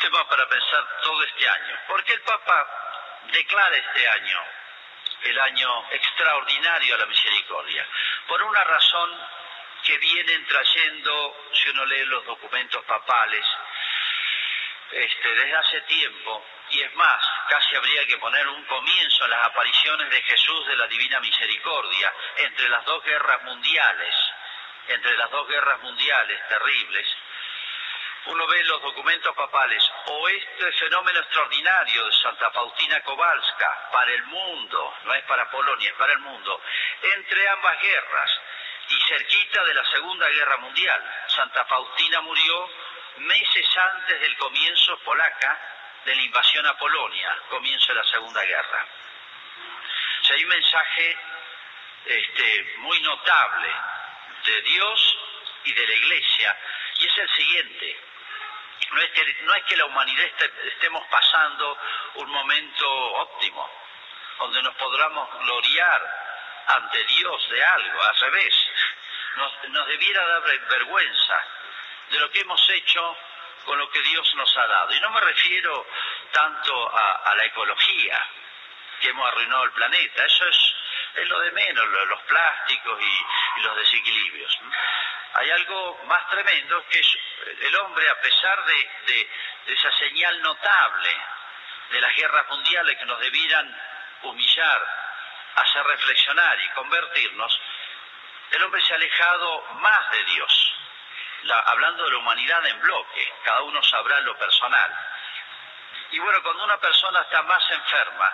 Tema 0.00 0.26
para 0.26 0.48
pensar 0.48 0.86
todo 1.02 1.22
este 1.24 1.48
año. 1.48 1.78
¿Por 1.86 2.02
qué 2.04 2.14
el 2.14 2.22
Papa 2.22 3.24
declara 3.30 3.76
este 3.76 4.08
año 4.08 4.42
el 5.22 5.40
año 5.40 5.84
extraordinario 5.90 6.94
a 6.94 6.98
la 6.98 7.06
misericordia? 7.06 7.86
Por 8.26 8.42
una 8.42 8.64
razón 8.64 9.10
que 9.84 9.98
vienen 9.98 10.46
trayendo, 10.46 11.48
si 11.52 11.68
uno 11.70 11.84
lee 11.86 12.04
los 12.06 12.24
documentos 12.26 12.84
papales, 12.84 13.44
este, 14.90 15.34
desde 15.34 15.56
hace 15.56 15.80
tiempo, 15.82 16.44
y 16.70 16.80
es 16.80 16.94
más, 16.94 17.22
casi 17.48 17.76
habría 17.76 18.06
que 18.06 18.18
poner 18.18 18.46
un 18.48 18.64
comienzo 18.64 19.24
a 19.24 19.28
las 19.28 19.46
apariciones 19.46 20.10
de 20.10 20.22
Jesús 20.22 20.66
de 20.66 20.76
la 20.76 20.86
Divina 20.86 21.20
Misericordia 21.20 22.12
entre 22.36 22.68
las 22.68 22.84
dos 22.84 23.02
guerras 23.04 23.42
mundiales, 23.44 24.14
entre 24.88 25.16
las 25.16 25.30
dos 25.30 25.46
guerras 25.48 25.80
mundiales 25.80 26.40
terribles, 26.48 27.06
uno 28.28 28.46
ve 28.46 28.62
los 28.64 28.82
documentos 28.82 29.34
papales, 29.34 29.82
o 30.06 30.28
este 30.28 30.72
fenómeno 30.72 31.18
extraordinario 31.20 32.04
de 32.06 32.12
Santa 32.12 32.50
Faustina 32.50 33.00
Kowalska 33.02 33.88
para 33.90 34.12
el 34.12 34.22
mundo, 34.24 34.94
no 35.04 35.14
es 35.14 35.24
para 35.24 35.50
Polonia, 35.50 35.90
es 35.90 35.96
para 35.96 36.12
el 36.12 36.18
mundo, 36.20 36.62
entre 37.02 37.48
ambas 37.48 37.80
guerras 37.80 38.40
y 38.88 39.00
cerquita 39.08 39.64
de 39.64 39.74
la 39.74 39.84
Segunda 39.86 40.28
Guerra 40.28 40.56
Mundial. 40.58 41.02
Santa 41.28 41.64
Faustina 41.64 42.20
murió 42.20 42.70
meses 43.18 43.66
antes 43.76 44.20
del 44.20 44.36
comienzo 44.36 44.98
polaca 45.00 45.58
de 46.04 46.14
la 46.14 46.22
invasión 46.22 46.66
a 46.66 46.76
Polonia, 46.76 47.36
comienzo 47.48 47.92
de 47.92 47.98
la 47.98 48.04
Segunda 48.04 48.42
Guerra. 48.44 48.86
O 50.20 50.24
sea, 50.24 50.36
hay 50.36 50.44
un 50.44 50.50
mensaje 50.50 51.16
este, 52.04 52.74
muy 52.78 53.00
notable 53.00 53.68
de 54.44 54.62
Dios 54.62 55.18
y 55.64 55.72
de 55.72 55.86
la 55.86 55.94
Iglesia, 55.94 56.56
y 56.98 57.06
es 57.06 57.18
el 57.18 57.30
siguiente. 57.30 58.00
No 58.90 59.00
es 59.00 59.10
que, 59.10 59.36
no 59.42 59.54
es 59.54 59.64
que 59.64 59.76
la 59.76 59.84
humanidad 59.84 60.26
estemos 60.64 61.04
pasando 61.08 61.78
un 62.14 62.30
momento 62.30 62.88
óptimo, 63.14 63.70
donde 64.38 64.62
nos 64.62 64.74
podamos 64.76 65.28
gloriar 65.40 66.64
ante 66.68 67.04
Dios 67.04 67.48
de 67.50 67.64
algo, 67.64 68.02
al 68.02 68.16
revés. 68.16 68.54
Nos, 69.36 69.68
nos 69.70 69.86
debiera 69.86 70.26
dar 70.26 70.42
vergüenza 70.42 71.44
de 72.10 72.18
lo 72.18 72.30
que 72.30 72.40
hemos 72.40 72.70
hecho 72.70 73.16
con 73.68 73.78
lo 73.78 73.90
que 73.90 74.00
Dios 74.02 74.34
nos 74.34 74.56
ha 74.56 74.66
dado. 74.66 74.94
Y 74.94 75.00
no 75.00 75.10
me 75.10 75.20
refiero 75.20 75.86
tanto 76.32 76.96
a, 76.96 77.34
la 77.36 77.44
ecología, 77.44 78.18
que 79.00 79.10
hemos 79.10 79.28
arruinado 79.28 79.64
el 79.64 79.72
planeta, 79.72 80.24
eso 80.24 80.48
es, 80.48 80.74
es 81.16 81.28
lo 81.28 81.38
de 81.40 81.52
menos, 81.52 81.86
los 81.86 82.20
plásticos 82.22 83.00
y, 83.00 83.60
los 83.62 83.76
desequilibrios. 83.76 84.58
Hay 85.34 85.50
algo 85.50 86.00
más 86.06 86.28
tremendo 86.30 86.84
que 86.88 86.98
es 86.98 87.18
el 87.60 87.76
hombre, 87.76 88.08
a 88.08 88.20
pesar 88.20 88.64
de, 88.64 88.90
de 89.66 89.72
esa 89.74 89.92
señal 89.98 90.42
notable 90.42 91.10
de 91.90 92.00
las 92.00 92.14
guerras 92.16 92.48
mundiales 92.48 92.98
que 92.98 93.04
nos 93.04 93.20
debieran 93.20 93.80
humillar 94.22 94.98
hacer 95.60 95.84
reflexionar 95.84 96.60
y 96.60 96.68
convertirnos, 96.70 97.60
el 98.50 98.62
hombre 98.62 98.80
se 98.82 98.92
ha 98.92 98.96
alejado 98.96 99.62
más 99.74 100.10
de 100.10 100.24
Dios. 100.24 100.74
hablando 101.66 102.04
de 102.04 102.10
la 102.10 102.18
humanidad 102.18 102.66
en 102.66 102.80
bloque, 102.80 103.32
cada 103.44 103.62
uno 103.62 103.82
sabrá 103.82 104.20
lo 104.20 104.36
personal. 104.36 104.94
Y 106.10 106.18
bueno, 106.18 106.42
cuando 106.42 106.64
una 106.64 106.78
persona 106.78 107.20
está 107.20 107.42
más 107.42 107.70
enferma, 107.70 108.32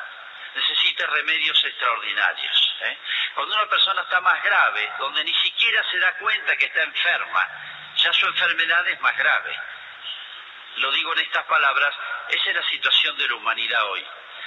necesita 0.54 1.06
remedios 1.06 1.64
extraordinarios. 1.64 2.75
¿eh? 2.80 2.99
Cuando 3.34 3.54
una 3.54 3.68
persona 3.68 4.02
está 4.02 4.20
más 4.20 4.42
grave, 4.42 4.92
donde 4.99 5.25
ni 5.25 5.34
siquiera 5.34 5.82
se 5.90 5.99
da 5.99 6.12
cuenta 6.18 6.56
que 6.56 6.66
está 6.66 6.82
enferma, 6.82 7.49
ya 7.96 8.12
su 8.12 8.26
enfermedad 8.26 8.87
es 8.88 9.00
más 9.00 9.16
grave. 9.16 9.58
Lo 10.76 10.90
digo 10.92 11.12
en 11.12 11.20
estas 11.20 11.44
palabras, 11.44 11.94
esa 12.28 12.50
es 12.50 12.56
la 12.56 12.68
situación 12.68 13.16
de 13.16 13.28
la 13.28 13.34
humanidad 13.34 13.84
hoy. 13.90 14.04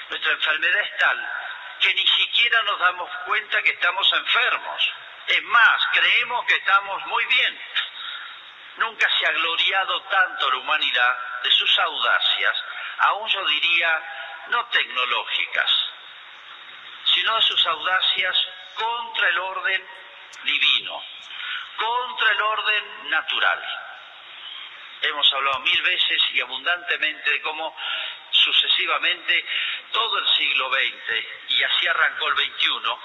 Nuestra 0.09 0.31
enfermedad 0.31 0.81
es 0.81 0.97
tal 0.97 1.31
que 1.79 1.93
ni 1.93 2.07
siquiera 2.07 2.61
nos 2.63 2.79
damos 2.79 3.09
cuenta 3.25 3.61
que 3.61 3.71
estamos 3.71 4.11
enfermos. 4.13 4.91
Es 5.27 5.43
más, 5.43 5.87
creemos 5.93 6.45
que 6.45 6.55
estamos 6.55 7.05
muy 7.07 7.25
bien. 7.25 7.61
Nunca 8.77 9.07
se 9.19 9.25
ha 9.25 9.31
gloriado 9.31 10.01
tanto 10.03 10.51
la 10.51 10.57
humanidad 10.57 11.17
de 11.43 11.51
sus 11.51 11.79
audacias, 11.79 12.63
aún 12.99 13.27
yo 13.29 13.45
diría 13.45 14.03
no 14.49 14.65
tecnológicas, 14.67 15.71
de 17.23 17.41
sus 17.41 17.65
audacias 17.65 18.47
contra 18.75 19.29
el 19.29 19.39
orden 19.39 19.87
divino, 20.43 21.03
contra 21.75 22.31
el 22.31 22.41
orden 22.41 23.09
natural. 23.09 23.63
Hemos 25.01 25.33
hablado 25.33 25.59
mil 25.59 25.81
veces 25.81 26.21
y 26.33 26.41
abundantemente 26.41 27.31
de 27.31 27.41
cómo 27.41 27.75
sucesivamente 28.31 29.45
todo 29.91 30.19
el 30.19 30.27
siglo 30.35 30.69
XX, 30.69 31.25
y 31.49 31.63
así 31.63 31.87
arrancó 31.87 32.27
el 32.29 32.35
XXI, 32.35 32.97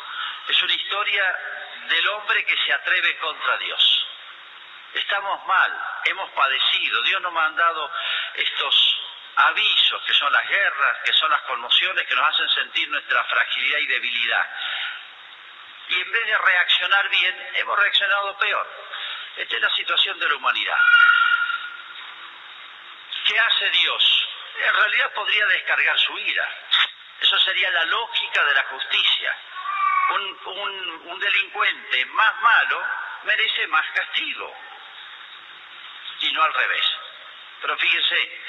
es 0.49 0.63
una 0.63 0.75
historia 0.75 1.39
del 1.89 2.09
hombre 2.09 2.45
que 2.45 2.57
se 2.65 2.73
atreve 2.73 3.17
contra 3.19 3.57
Dios. 3.59 4.07
Estamos 4.95 5.47
mal, 5.47 5.91
hemos 6.05 6.31
padecido, 6.33 7.03
Dios 7.03 7.21
nos 7.23 7.31
ha 7.31 7.35
mandado 7.35 7.91
estos 8.35 9.01
avisos 9.37 10.03
que 10.03 10.15
son 10.15 10.33
las 10.33 10.49
guerras, 10.49 10.99
que 11.05 11.13
son 11.13 11.31
las 11.31 11.43
conmociones 11.43 12.07
que 12.07 12.15
nos 12.15 12.29
hacen 12.29 12.49
sentir 12.51 12.89
nuestra 12.89 13.25
fragilidad 13.25 13.79
y 13.79 13.87
debilidad. 13.87 14.51
Y 15.89 16.01
en 16.01 16.13
vez 16.13 16.27
de 16.27 16.39
reaccionar 16.39 17.09
bien, 17.09 17.51
hemos 17.55 17.79
reaccionado 17.79 18.39
peor. 18.39 18.67
Esta 19.37 19.57
es 19.57 19.63
la 19.63 19.75
situación 19.75 20.19
de 20.19 20.29
la 20.29 20.35
humanidad. 20.35 20.79
¿Qué 23.27 23.39
hace 23.39 23.71
Dios? 23.71 24.29
En 24.59 24.75
realidad 24.75 25.13
podría 25.13 25.47
descargar 25.47 25.99
su 25.99 26.19
ira. 26.19 26.49
Eso 27.21 27.39
sería 27.41 27.71
la 27.71 27.85
lógica 27.87 28.45
de 28.45 28.55
la 28.55 28.63
justicia. 28.65 29.37
Un, 30.11 31.03
un 31.07 31.21
delincuente 31.21 32.05
más 32.07 32.37
malo 32.43 32.85
merece 33.25 33.67
más 33.69 33.87
castigo 33.93 34.55
y 36.21 36.33
no 36.33 36.43
al 36.43 36.53
revés. 36.53 36.87
Pero 37.61 37.79
fíjense, 37.79 38.41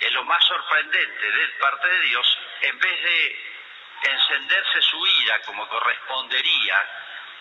es 0.00 0.12
lo 0.12 0.24
más 0.24 0.44
sorprendente 0.44 1.30
de 1.30 1.48
parte 1.60 1.88
de 1.88 2.00
Dios, 2.00 2.38
en 2.62 2.78
vez 2.78 3.02
de 3.02 3.54
encenderse 4.02 4.82
su 4.82 5.06
ira 5.06 5.40
como 5.42 5.68
correspondería, 5.68 6.88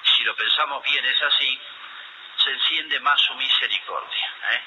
si 0.04 0.24
lo 0.24 0.36
pensamos 0.36 0.84
bien 0.84 1.06
es 1.06 1.22
así, 1.22 1.62
se 2.38 2.52
enciende 2.52 3.00
más 3.00 3.20
su 3.22 3.34
misericordia. 3.36 4.34
¿eh? 4.52 4.62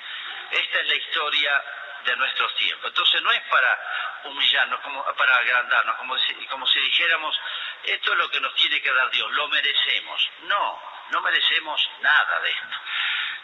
Esta 0.50 0.80
es 0.80 0.86
la 0.88 0.94
historia 0.94 1.64
de 2.04 2.16
nuestros 2.16 2.54
tiempos. 2.56 2.88
Entonces 2.88 3.22
no 3.22 3.30
es 3.32 3.42
para 3.42 3.80
humillarnos, 4.24 4.80
para 5.16 5.36
agrandarnos, 5.36 5.96
como 5.96 6.66
si 6.66 6.80
dijéramos, 6.80 7.38
esto 7.84 8.12
es 8.12 8.18
lo 8.18 8.30
que 8.30 8.40
nos 8.40 8.54
tiene 8.54 8.80
que 8.80 8.92
dar 8.92 9.10
Dios, 9.10 9.30
lo 9.32 9.48
merecemos. 9.48 10.30
No, 10.42 10.82
no 11.10 11.20
merecemos 11.20 11.90
nada 12.00 12.40
de 12.40 12.50
esto. 12.50 12.76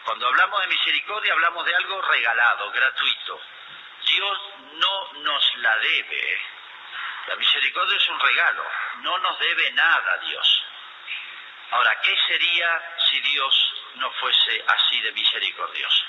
Cuando 0.05 0.27
hablamos 0.27 0.61
de 0.61 0.67
misericordia 0.67 1.33
hablamos 1.33 1.65
de 1.65 1.75
algo 1.75 2.01
regalado, 2.01 2.71
gratuito. 2.71 3.41
Dios 4.13 4.39
no 4.73 5.13
nos 5.13 5.55
la 5.57 5.77
debe. 5.77 6.41
La 7.27 7.35
misericordia 7.35 7.97
es 7.97 8.09
un 8.09 8.19
regalo, 8.19 8.65
no 8.97 9.17
nos 9.19 9.39
debe 9.39 9.71
nada 9.71 10.17
Dios. 10.17 10.63
Ahora, 11.71 11.99
¿qué 12.01 12.15
sería 12.27 12.95
si 13.09 13.19
Dios 13.21 13.73
no 13.95 14.11
fuese 14.11 14.63
así 14.67 15.01
de 15.01 15.11
misericordioso? 15.13 16.05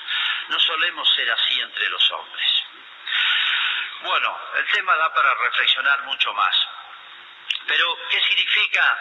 No 0.49 0.59
solemos 0.59 1.09
ser 1.15 1.31
así 1.31 1.59
entre 1.59 1.89
los 1.89 2.11
hombres. 2.11 2.63
Bueno, 4.01 4.39
el 4.57 4.67
tema 4.67 4.95
da 4.97 5.13
para 5.13 5.33
reflexionar 5.33 6.03
mucho 6.03 6.33
más. 6.33 6.55
Pero, 7.65 7.97
¿qué 8.11 8.21
significa 8.21 8.99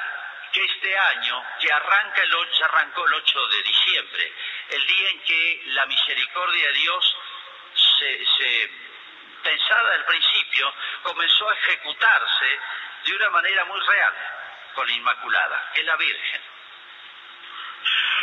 que 0.53 0.64
este 0.64 0.97
año, 0.97 1.45
que 1.61 1.71
arranca 1.71 2.23
el, 2.23 2.62
arrancó 2.62 3.07
el 3.07 3.14
8 3.14 3.49
de 3.49 3.62
diciembre, 3.64 4.33
el 4.71 4.87
día 4.87 5.11
en 5.11 5.21
que 5.25 5.62
la 5.67 5.87
misericordia 5.87 6.67
de 6.69 6.73
Dios 6.75 7.17
se 7.99 8.85
pensada 9.44 9.94
al 9.94 10.04
principio, 10.07 10.74
comenzó 11.02 11.48
a 11.48 11.54
ejecutarse 11.54 12.61
de 13.04 13.14
una 13.14 13.30
manera 13.30 13.64
muy 13.66 13.80
real 13.80 14.14
con 14.74 14.87
la 14.88 14.92
Inmaculada, 14.92 15.70
que 15.72 15.80
es 15.80 15.87
la 15.87 15.96
Virgen. 15.96 16.42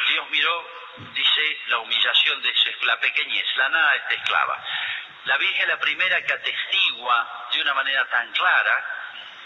Dios 0.10 0.30
miró, 0.30 0.70
dice, 1.14 1.62
la 1.68 1.78
humillación 1.78 2.42
de 2.42 2.54
la 2.82 3.00
pequeñez, 3.00 3.46
la 3.56 3.70
nada 3.70 3.92
de 3.92 3.98
esta 3.98 4.14
esclava. 4.16 4.66
La 5.26 5.38
Virgen 5.38 5.68
la 5.70 5.80
primera 5.80 6.22
que 6.26 6.34
atestigua 6.34 7.48
de 7.54 7.62
una 7.62 7.74
manera 7.74 8.06
tan 8.10 8.32
clara 8.34 8.98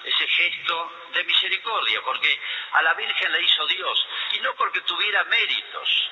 ese 0.04 0.28
gesto 0.28 1.10
de 1.14 1.24
misericordia, 1.24 2.02
porque 2.04 2.40
a 2.72 2.82
la 2.84 2.94
Virgen 2.94 3.32
la 3.32 3.40
hizo 3.40 3.68
Dios, 3.68 4.08
y 4.34 4.40
no 4.40 4.54
porque 4.56 4.82
tuviera 4.82 5.24
méritos, 5.26 6.12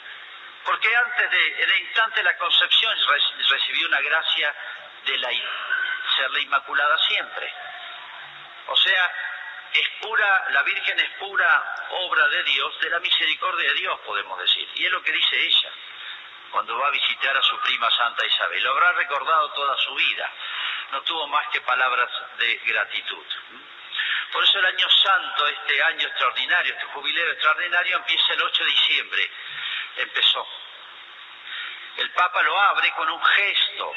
porque 0.65 0.95
antes 0.95 1.31
de, 1.31 1.63
en 1.63 1.69
el 1.69 1.79
instante 1.81 2.17
de 2.17 2.23
la 2.23 2.37
concepción 2.37 2.97
recibió 3.49 3.87
una 3.87 4.01
gracia 4.01 4.55
de 5.05 5.17
la, 5.17 5.29
ser 5.29 6.31
la 6.31 6.39
Inmaculada 6.39 6.97
siempre. 7.07 7.53
O 8.67 8.75
sea, 8.75 9.11
es 9.73 9.89
pura, 10.01 10.45
la 10.51 10.63
Virgen 10.63 10.99
es 10.99 11.09
pura 11.19 11.85
obra 11.89 12.27
de 12.27 12.43
Dios, 12.43 12.79
de 12.79 12.89
la 12.89 12.99
misericordia 12.99 13.69
de 13.69 13.75
Dios, 13.75 13.99
podemos 14.01 14.39
decir. 14.39 14.69
Y 14.75 14.85
es 14.85 14.91
lo 14.91 15.01
que 15.01 15.11
dice 15.11 15.35
ella 15.35 15.71
cuando 16.51 16.77
va 16.77 16.87
a 16.87 16.91
visitar 16.91 17.35
a 17.35 17.41
su 17.41 17.59
prima 17.61 17.89
Santa 17.89 18.25
Isabel. 18.25 18.63
Lo 18.63 18.71
habrá 18.71 18.91
recordado 18.91 19.51
toda 19.53 19.75
su 19.77 19.95
vida. 19.95 20.31
No 20.91 21.01
tuvo 21.01 21.27
más 21.27 21.47
que 21.47 21.59
palabras 21.61 22.09
de 22.37 22.55
gratitud. 22.65 23.25
Por 24.31 24.43
eso 24.43 24.59
el 24.59 24.65
año 24.65 24.87
santo, 24.89 25.47
este 25.47 25.83
año 25.83 26.07
extraordinario, 26.07 26.73
este 26.73 26.85
jubileo 26.85 27.31
extraordinario, 27.31 27.97
empieza 27.97 28.33
el 28.33 28.41
8 28.43 28.63
de 28.63 28.69
diciembre. 28.69 29.31
Empezó. 29.97 30.47
El 31.97 32.11
Papa 32.11 32.43
lo 32.43 32.59
abre 32.59 32.91
con 32.91 33.09
un 33.09 33.23
gesto 33.23 33.93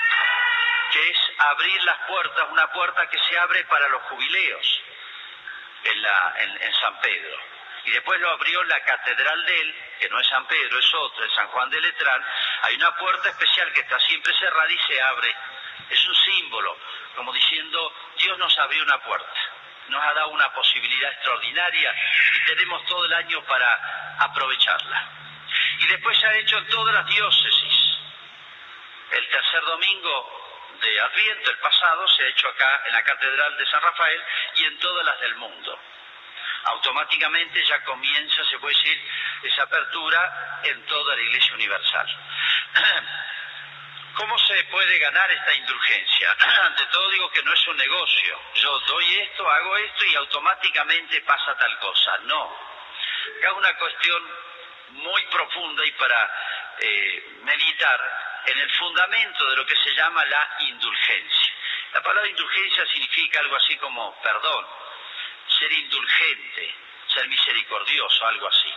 que 0.97 1.11
es 1.11 1.19
abrir 1.39 1.85
las 1.85 1.99
puertas, 2.07 2.47
una 2.51 2.73
puerta 2.73 3.07
que 3.11 3.19
se 3.19 3.39
abre 3.39 3.65
para 3.65 3.87
los 3.89 4.03
jubileos 4.05 4.83
en, 5.85 6.75
San 6.81 6.99
Pedro. 7.01 7.39
Y 7.85 7.91
después 7.91 8.19
lo 8.19 8.31
abrió 8.31 8.65
la 8.65 8.83
catedral 8.83 9.45
de 9.45 9.61
él, 9.61 9.75
que 10.01 10.09
no 10.09 10.19
es 10.19 10.27
San 10.27 10.47
Pedro, 10.47 10.79
es 10.79 10.95
otra, 10.95 11.27
es 11.27 11.33
San 11.35 11.49
Juan 11.49 11.71
de 11.71 11.81
Letrán. 11.81 12.25
Hay 12.63 12.77
una 12.77 12.97
puerta 12.97 13.29
especial 13.29 13.73
que 13.73 13.81
está 13.81 13.99
siempre 14.01 14.33
cerrada 14.39 14.73
y 14.73 14.79
se 14.79 15.03
abre. 15.03 15.37
Es 15.91 16.05
un 16.07 16.15
símbolo, 16.15 16.79
como 17.15 17.33
diciendo, 17.33 17.93
Dios 18.17 18.39
nos 18.39 18.59
abrió 18.59 18.83
una 18.83 18.99
puerta, 19.03 19.41
nos 19.89 20.03
ha 20.03 20.15
dado 20.15 20.29
una 20.29 20.53
posibilidad 20.55 21.13
extraordinaria 21.13 21.95
y 22.35 22.45
tenemos 22.47 22.85
todo 22.87 23.05
el 23.05 23.13
año 23.13 23.43
para 23.45 24.17
aprovecharla. 24.19 25.09
Y 25.79 25.87
después 25.89 26.19
se 26.19 26.27
ha 26.27 26.37
hecho 26.39 26.57
en 26.59 26.69
todas 26.69 26.95
las 26.95 27.07
diócesis. 27.07 27.99
El 29.13 29.29
tercer 29.29 29.63
domingo 29.63 30.46
de 30.87 31.01
Adviento, 31.01 31.51
el 31.51 31.59
pasado, 31.59 32.07
se 32.09 32.23
ha 32.23 32.29
hecho 32.29 32.49
acá 32.49 32.83
en 32.87 32.93
la 32.93 33.03
Catedral 33.03 33.57
de 33.57 33.67
San 33.67 33.83
Rafael 33.83 34.23
y 34.55 34.65
en 34.65 34.79
todas 34.79 35.05
las 35.05 35.21
del 35.21 35.35
mundo. 35.37 35.79
Automáticamente 36.65 37.65
ya 37.65 37.83
comienza, 37.85 38.45
se 38.45 38.59
puede 38.59 38.75
decir, 38.75 39.01
esa 39.43 39.63
apertura 39.63 40.61
en 40.65 40.87
toda 40.87 41.17
la 41.17 41.23
Iglesia 41.23 41.55
Universal. 41.55 42.17
¿Cómo 44.15 44.39
se 44.39 44.65
puede 44.65 44.99
ganar 44.99 45.31
esta 45.31 45.55
indulgencia? 45.55 46.37
Ante 46.65 46.87
todo 46.87 47.11
digo 47.11 47.31
que 47.31 47.43
no 47.43 47.53
es 47.53 47.67
un 47.69 47.77
negocio. 47.77 48.41
Yo 48.55 48.79
doy 48.81 49.17
esto, 49.21 49.51
hago 49.51 49.77
esto 49.77 50.05
y 50.07 50.15
automáticamente 50.15 51.21
pasa 51.23 51.57
tal 51.57 51.79
cosa. 51.79 52.19
No. 52.25 52.57
Acá 53.39 53.53
una 53.53 53.77
cuestión 53.77 54.23
muy 54.91 55.23
profunda 55.27 55.85
y 55.85 55.93
para 55.93 56.31
eh, 56.79 57.39
meditar 57.43 58.26
en 58.47 58.59
el 58.59 58.71
fundamento 58.73 59.51
de 59.51 59.57
lo 59.57 59.67
que 59.67 59.77
se 59.77 59.93
llama 59.95 60.25
la 60.25 60.57
indulgencia. 60.61 61.53
La 61.93 62.03
palabra 62.03 62.29
indulgencia 62.29 62.87
significa 62.87 63.41
algo 63.41 63.57
así 63.57 63.77
como 63.77 64.21
perdón, 64.23 64.67
ser 65.59 65.73
indulgente, 65.73 66.75
ser 67.09 67.29
misericordioso, 67.29 68.27
algo 68.27 68.49
así. 68.49 68.73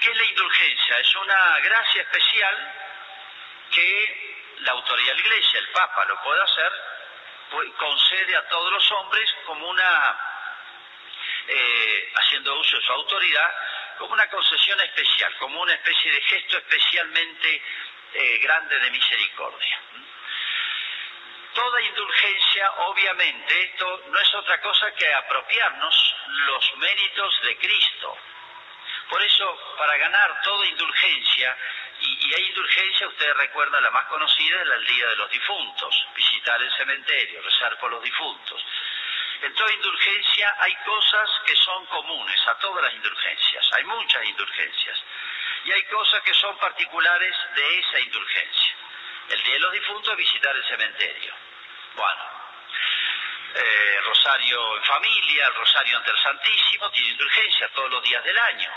¿Qué 0.00 0.10
es 0.10 0.16
la 0.16 0.24
indulgencia? 0.24 0.98
Es 0.98 1.16
una 1.16 1.60
gracia 1.60 2.02
especial 2.02 2.72
que 3.70 4.56
la 4.60 4.72
autoridad 4.72 5.14
de 5.14 5.20
la 5.20 5.26
Iglesia, 5.28 5.58
el 5.60 5.68
Papa, 5.68 6.04
lo 6.06 6.22
puede 6.22 6.42
hacer, 6.42 6.72
concede 7.76 8.36
a 8.36 8.48
todos 8.48 8.72
los 8.72 8.92
hombres 8.92 9.30
como 9.44 9.68
una 9.68 10.18
eh, 11.46 12.12
haciendo 12.16 12.58
uso 12.58 12.76
de 12.76 12.82
su 12.82 12.92
autoridad, 12.92 13.52
como 13.98 14.14
una 14.14 14.28
concesión 14.28 14.80
especial, 14.80 15.36
como 15.38 15.60
una 15.60 15.74
especie 15.74 16.10
de 16.10 16.20
gesto 16.22 16.58
especialmente 16.58 17.62
eh, 18.14 18.38
grande 18.38 18.78
de 18.78 18.90
misericordia. 18.90 19.80
Toda 21.54 21.82
indulgencia, 21.82 22.70
obviamente, 22.88 23.62
esto 23.64 24.02
no 24.08 24.18
es 24.18 24.34
otra 24.34 24.60
cosa 24.60 24.92
que 24.94 25.14
apropiarnos 25.14 26.16
los 26.46 26.76
méritos 26.78 27.42
de 27.42 27.56
Cristo. 27.58 28.18
Por 29.08 29.22
eso, 29.22 29.74
para 29.78 29.96
ganar 29.98 30.42
toda 30.42 30.66
indulgencia, 30.66 31.56
y, 32.00 32.34
hay 32.34 32.46
indulgencia, 32.46 33.08
ustedes 33.08 33.36
recuerdan 33.36 33.82
la 33.82 33.90
más 33.90 34.06
conocida, 34.06 34.62
es 34.62 34.68
el 34.68 34.86
Día 34.86 35.08
de 35.08 35.16
los 35.16 35.30
Difuntos, 35.30 36.06
visitar 36.16 36.60
el 36.60 36.72
cementerio, 36.72 37.42
rezar 37.42 37.78
por 37.78 37.90
los 37.90 38.02
difuntos. 38.02 38.64
En 39.42 39.54
toda 39.54 39.72
indulgencia 39.72 40.56
hay 40.58 40.74
cosas 40.76 41.30
que 41.46 41.54
son 41.56 41.84
comunes 41.86 42.48
a 42.48 42.54
todas 42.58 42.82
las 42.84 42.94
indulgencias, 42.94 43.72
hay 43.74 43.84
muchas 43.84 44.24
indulgencias, 44.24 45.02
y 45.64 45.72
hay 45.72 45.82
cosas 45.84 46.22
que 46.22 46.34
son 46.34 46.56
particulares 46.58 47.36
de 47.54 47.78
esa 47.78 48.00
indulgencia. 48.00 48.74
El 49.30 49.42
Día 49.42 49.54
de 49.54 49.60
los 49.60 49.72
Difuntos 49.72 50.12
es 50.12 50.18
visitar 50.18 50.54
el 50.54 50.64
cementerio. 50.64 51.34
Bueno, 51.96 52.22
eh, 53.54 54.00
rosario 54.04 54.76
en 54.76 54.84
familia, 54.84 55.46
el 55.46 55.54
rosario 55.54 55.96
ante 55.96 56.10
el 56.10 56.18
Santísimo, 56.18 56.90
tiene 56.90 57.10
indulgencia 57.10 57.68
todos 57.68 57.90
los 57.90 58.02
días 58.02 58.22
del 58.24 58.38
año. 58.38 58.70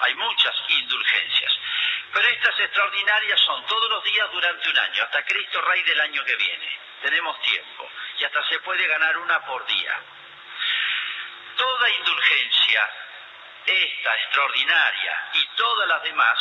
Hay 0.00 0.14
muchas 0.14 0.54
indulgencias. 0.68 1.52
Pero 2.12 2.28
estas 2.28 2.60
extraordinarias 2.60 3.40
son 3.40 3.66
todos 3.66 3.90
los 3.90 4.04
días 4.04 4.30
durante 4.32 4.70
un 4.70 4.78
año, 4.78 5.04
hasta 5.04 5.24
Cristo 5.24 5.60
Rey 5.62 5.82
del 5.82 6.00
año 6.00 6.24
que 6.24 6.36
viene. 6.36 6.78
Tenemos 7.02 7.40
tiempo 7.42 7.90
y 8.18 8.24
hasta 8.24 8.48
se 8.48 8.58
puede 8.60 8.86
ganar 8.86 9.16
una 9.18 9.44
por 9.44 9.66
día. 9.66 10.00
Toda 11.56 11.90
indulgencia, 11.90 12.90
esta 13.66 14.14
extraordinaria 14.14 15.30
y 15.34 15.46
todas 15.56 15.88
las 15.88 16.02
demás, 16.02 16.38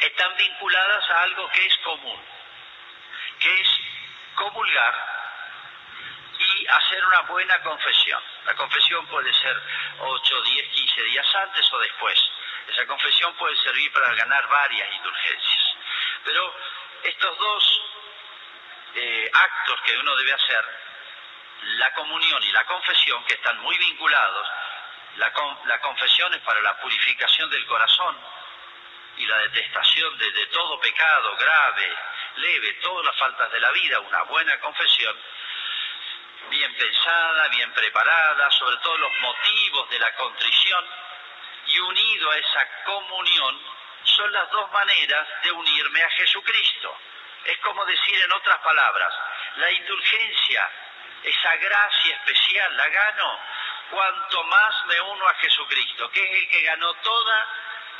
están 0.00 0.34
vinculadas 0.36 1.10
a 1.10 1.22
algo 1.22 1.48
que 1.50 1.66
es 1.66 1.76
común, 1.78 2.20
que 3.38 3.60
es 3.60 3.68
comulgar 4.34 5.20
y 6.38 6.66
hacer 6.66 7.04
una 7.04 7.20
buena 7.22 7.62
confesión. 7.62 8.22
La 8.46 8.54
confesión 8.54 9.06
puede 9.06 9.32
ser 9.34 9.60
8, 9.98 10.42
10, 10.42 10.68
15 10.68 11.02
días 11.02 11.26
antes 11.36 11.72
o 11.72 11.78
después. 11.78 12.18
Esa 12.68 12.86
confesión 12.86 13.34
puede 13.34 13.56
servir 13.56 13.92
para 13.92 14.14
ganar 14.14 14.48
varias 14.48 14.92
indulgencias. 14.94 15.76
Pero 16.24 16.54
estos 17.02 17.38
dos 17.38 17.82
eh, 18.94 19.30
actos 19.32 19.80
que 19.82 19.98
uno 19.98 20.16
debe 20.16 20.32
hacer, 20.32 20.64
la 21.62 21.92
comunión 21.92 22.42
y 22.42 22.52
la 22.52 22.64
confesión, 22.64 23.22
que 23.24 23.34
están 23.34 23.58
muy 23.60 23.76
vinculados, 23.76 24.48
la, 25.16 25.32
la 25.66 25.80
confesión 25.80 26.32
es 26.34 26.40
para 26.40 26.60
la 26.60 26.80
purificación 26.80 27.50
del 27.50 27.66
corazón 27.66 28.16
y 29.16 29.26
la 29.26 29.38
detestación 29.38 30.16
de, 30.18 30.30
de 30.30 30.46
todo 30.46 30.80
pecado 30.80 31.36
grave, 31.36 31.96
leve, 32.36 32.72
todas 32.74 33.04
las 33.04 33.16
faltas 33.16 33.50
de 33.52 33.60
la 33.60 33.70
vida, 33.72 34.00
una 34.00 34.22
buena 34.22 34.58
confesión, 34.60 35.16
bien 36.48 36.74
pensada, 36.74 37.48
bien 37.48 37.72
preparada, 37.72 38.50
sobre 38.52 38.76
todo 38.78 38.96
los 38.98 39.12
motivos 39.20 39.90
de 39.90 39.98
la 39.98 40.14
contrición, 40.14 40.84
y 41.66 41.78
unido 41.78 42.30
a 42.30 42.38
esa 42.38 42.68
comunión, 42.84 43.60
son 44.02 44.32
las 44.32 44.50
dos 44.50 44.70
maneras 44.72 45.28
de 45.42 45.52
unirme 45.52 46.02
a 46.02 46.10
Jesucristo. 46.10 46.96
Es 47.44 47.58
como 47.58 47.84
decir 47.84 48.20
en 48.22 48.32
otras 48.32 48.58
palabras, 48.58 49.14
la 49.56 49.70
indulgencia, 49.70 50.70
esa 51.22 51.56
gracia 51.56 52.14
especial, 52.16 52.76
la 52.76 52.88
gano 52.88 53.40
cuanto 53.90 54.44
más 54.44 54.86
me 54.86 55.00
uno 55.00 55.28
a 55.28 55.34
Jesucristo, 55.34 56.10
que 56.10 56.24
es 56.24 56.38
el 56.38 56.48
que 56.48 56.62
ganó 56.62 56.94
todas 56.94 57.48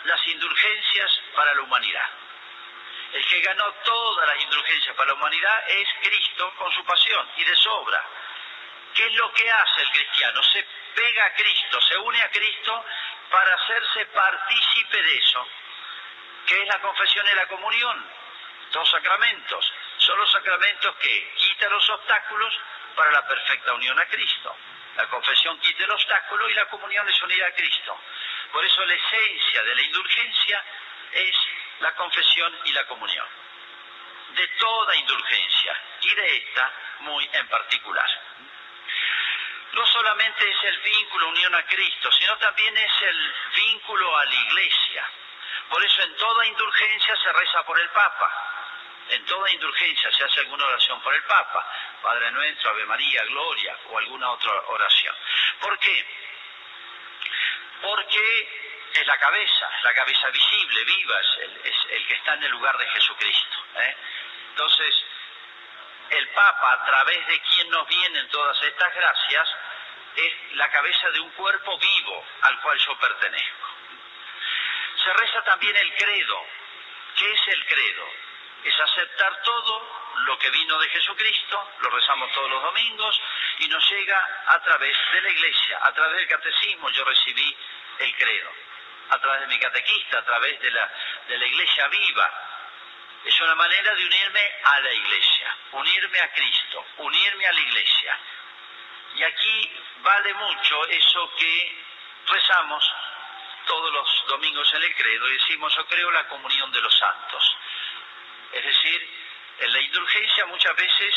las 0.04 0.26
indulgencias 0.28 1.20
para 1.34 1.54
la 1.54 1.62
humanidad. 1.62 2.08
El 3.12 3.26
que 3.26 3.40
ganó 3.40 3.72
todas 3.84 4.28
las 4.28 4.40
indulgencias 4.40 4.94
para 4.96 5.08
la 5.08 5.14
humanidad 5.14 5.68
es 5.68 5.88
Cristo 6.00 6.54
con 6.56 6.72
su 6.72 6.84
pasión 6.84 7.28
y 7.36 7.44
de 7.44 7.56
sobra. 7.56 8.04
¿Qué 8.94 9.04
es 9.04 9.14
lo 9.14 9.32
que 9.32 9.50
hace 9.50 9.82
el 9.82 9.90
cristiano? 9.90 10.42
Se 10.44 10.66
pega 10.94 11.24
a 11.24 11.34
Cristo, 11.34 11.80
se 11.82 11.98
une 11.98 12.22
a 12.22 12.30
Cristo 12.30 12.84
para 13.30 13.54
hacerse 13.54 14.06
partícipe 14.06 15.02
de 15.02 15.18
eso, 15.18 15.48
que 16.46 16.62
es 16.62 16.68
la 16.68 16.80
confesión 16.80 17.26
y 17.26 17.36
la 17.36 17.46
comunión. 17.46 18.10
Dos 18.72 18.88
sacramentos. 18.90 19.72
Son 19.98 20.18
los 20.18 20.30
sacramentos 20.30 20.96
que 20.96 21.34
quitan 21.36 21.70
los 21.72 21.90
obstáculos 21.90 22.54
para 22.94 23.10
la 23.10 23.26
perfecta 23.26 23.74
unión 23.74 23.98
a 23.98 24.06
Cristo. 24.06 24.56
La 25.00 25.06
confesión 25.06 25.58
quita 25.60 25.84
el 25.84 25.90
obstáculo 25.92 26.46
y 26.50 26.52
la 26.52 26.66
comunión 26.66 27.08
es 27.08 27.22
unir 27.22 27.42
a 27.42 27.54
Cristo. 27.54 27.98
Por 28.52 28.62
eso 28.62 28.84
la 28.84 28.92
esencia 28.92 29.62
de 29.62 29.74
la 29.74 29.80
indulgencia 29.80 30.62
es 31.12 31.36
la 31.78 31.94
confesión 31.94 32.54
y 32.66 32.72
la 32.72 32.86
comunión. 32.86 33.26
De 34.34 34.46
toda 34.46 34.94
indulgencia 34.96 35.80
y 36.02 36.14
de 36.14 36.36
esta 36.36 36.72
muy 36.98 37.26
en 37.32 37.48
particular. 37.48 38.10
No 39.72 39.86
solamente 39.86 40.50
es 40.50 40.64
el 40.64 40.78
vínculo 40.80 41.28
unión 41.28 41.54
a 41.54 41.64
Cristo, 41.64 42.12
sino 42.12 42.36
también 42.36 42.76
es 42.76 42.92
el 43.00 43.34
vínculo 43.56 44.18
a 44.18 44.24
la 44.26 44.34
iglesia. 44.34 45.08
Por 45.70 45.82
eso 45.82 46.02
en 46.02 46.14
toda 46.16 46.46
indulgencia 46.46 47.16
se 47.16 47.32
reza 47.32 47.64
por 47.64 47.80
el 47.80 47.88
Papa. 47.88 48.49
En 49.10 49.24
toda 49.26 49.50
indulgencia 49.50 50.12
se 50.12 50.22
hace 50.22 50.40
alguna 50.40 50.64
oración 50.66 51.00
por 51.02 51.12
el 51.12 51.22
Papa, 51.24 51.66
Padre 52.00 52.30
Nuestro, 52.30 52.70
Ave 52.70 52.86
María, 52.86 53.24
Gloria 53.24 53.76
o 53.90 53.98
alguna 53.98 54.30
otra 54.30 54.52
oración. 54.68 55.16
¿Por 55.60 55.76
qué? 55.80 56.06
Porque 57.82 58.90
es 58.94 59.06
la 59.06 59.18
cabeza, 59.18 59.70
la 59.82 59.94
cabeza 59.94 60.30
visible, 60.30 60.84
viva, 60.84 61.20
es 61.20 61.74
el, 61.90 62.06
que 62.06 62.14
está 62.14 62.34
en 62.34 62.44
el 62.44 62.52
lugar 62.52 62.78
de 62.78 62.86
Jesucristo. 62.86 63.64
¿eh? 63.78 63.96
Entonces, 64.50 65.04
el 66.10 66.28
Papa, 66.28 66.72
a 66.72 66.86
través 66.86 67.26
de 67.26 67.40
quien 67.40 67.68
nos 67.68 67.88
vienen 67.88 68.28
todas 68.28 68.62
estas 68.62 68.94
gracias, 68.94 69.48
es 70.14 70.54
la 70.54 70.70
cabeza 70.70 71.10
de 71.10 71.20
un 71.20 71.30
cuerpo 71.30 71.78
vivo 71.78 72.24
al 72.42 72.60
cual 72.60 72.78
yo 72.78 72.96
pertenezco. 72.96 73.68
Se 75.02 75.12
reza 75.14 75.42
también 75.42 75.76
el 75.76 75.94
credo. 75.94 76.46
¿Qué 77.16 77.32
es 77.32 77.48
el 77.48 77.66
credo? 77.66 78.29
Es 78.64 78.80
aceptar 78.80 79.42
todo 79.42 80.00
lo 80.26 80.38
que 80.38 80.50
vino 80.50 80.78
de 80.78 80.88
Jesucristo, 80.90 81.72
lo 81.80 81.90
rezamos 81.90 82.32
todos 82.32 82.50
los 82.50 82.62
domingos 82.62 83.20
y 83.58 83.68
nos 83.68 83.90
llega 83.90 84.42
a 84.46 84.60
través 84.62 84.96
de 85.12 85.20
la 85.22 85.30
iglesia, 85.30 85.78
a 85.82 85.92
través 85.92 86.16
del 86.16 86.28
catecismo 86.28 86.90
yo 86.90 87.04
recibí 87.04 87.56
el 88.00 88.16
credo 88.16 88.50
a 89.10 89.18
través 89.18 89.40
de 89.40 89.46
mi 89.48 89.58
catequista, 89.58 90.18
a 90.18 90.24
través 90.24 90.60
de 90.60 90.70
la, 90.70 91.46
iglesia 91.46 91.88
viva. 91.88 92.30
Es 93.24 93.40
una 93.40 93.54
manera 93.54 93.94
de 93.94 94.06
unirme 94.06 94.52
a 94.64 94.80
la 94.80 94.92
iglesia, 94.92 95.56
unirme 95.72 96.20
a 96.20 96.32
Cristo, 96.32 96.86
unirme 96.98 97.46
a 97.46 97.52
la 97.52 97.60
iglesia. 97.60 98.18
Y 99.16 99.22
aquí 99.24 99.82
vale 100.02 100.32
mucho 100.34 100.86
eso 100.86 101.32
que 101.36 101.84
rezamos 102.26 102.84
todos 103.66 103.92
los 103.92 104.24
domingos 104.28 104.72
en 104.74 104.82
el 104.84 104.94
credo 104.94 105.28
y 105.28 105.32
decimos 105.32 105.74
yo 105.74 105.86
creo 105.86 106.10
la 106.12 106.28
comunión 106.28 106.70
de 106.72 106.80
los 106.80 106.96
santos. 106.96 107.56
Es 108.52 108.64
decir, 108.64 109.20
en 109.60 109.72
la 109.72 109.80
indulgencia 109.80 110.46
muchas 110.46 110.76
veces 110.76 111.14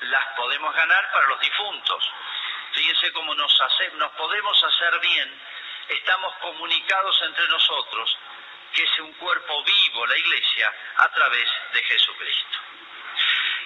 las 0.00 0.24
podemos 0.36 0.74
ganar 0.74 1.12
para 1.12 1.26
los 1.28 1.40
difuntos. 1.40 2.12
Fíjense 2.72 3.12
cómo 3.12 3.34
nos, 3.34 3.60
nos 3.94 4.12
podemos 4.12 4.64
hacer 4.64 4.98
bien 5.00 5.40
estamos 5.88 6.34
comunicados 6.36 7.20
entre 7.22 7.46
nosotros, 7.48 8.18
que 8.72 8.82
es 8.84 9.00
un 9.00 9.12
cuerpo 9.14 9.62
vivo, 9.64 10.06
la 10.06 10.16
Iglesia, 10.16 10.72
a 10.96 11.08
través 11.10 11.48
de 11.72 11.82
Jesucristo. 11.82 12.58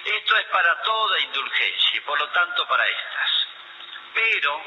Esto 0.05 0.37
es 0.37 0.45
para 0.45 0.81
toda 0.81 1.19
indulgencia 1.19 1.97
y 1.97 2.01
por 2.01 2.19
lo 2.19 2.29
tanto 2.29 2.67
para 2.67 2.87
estas. 2.87 3.47
Pero 4.13 4.63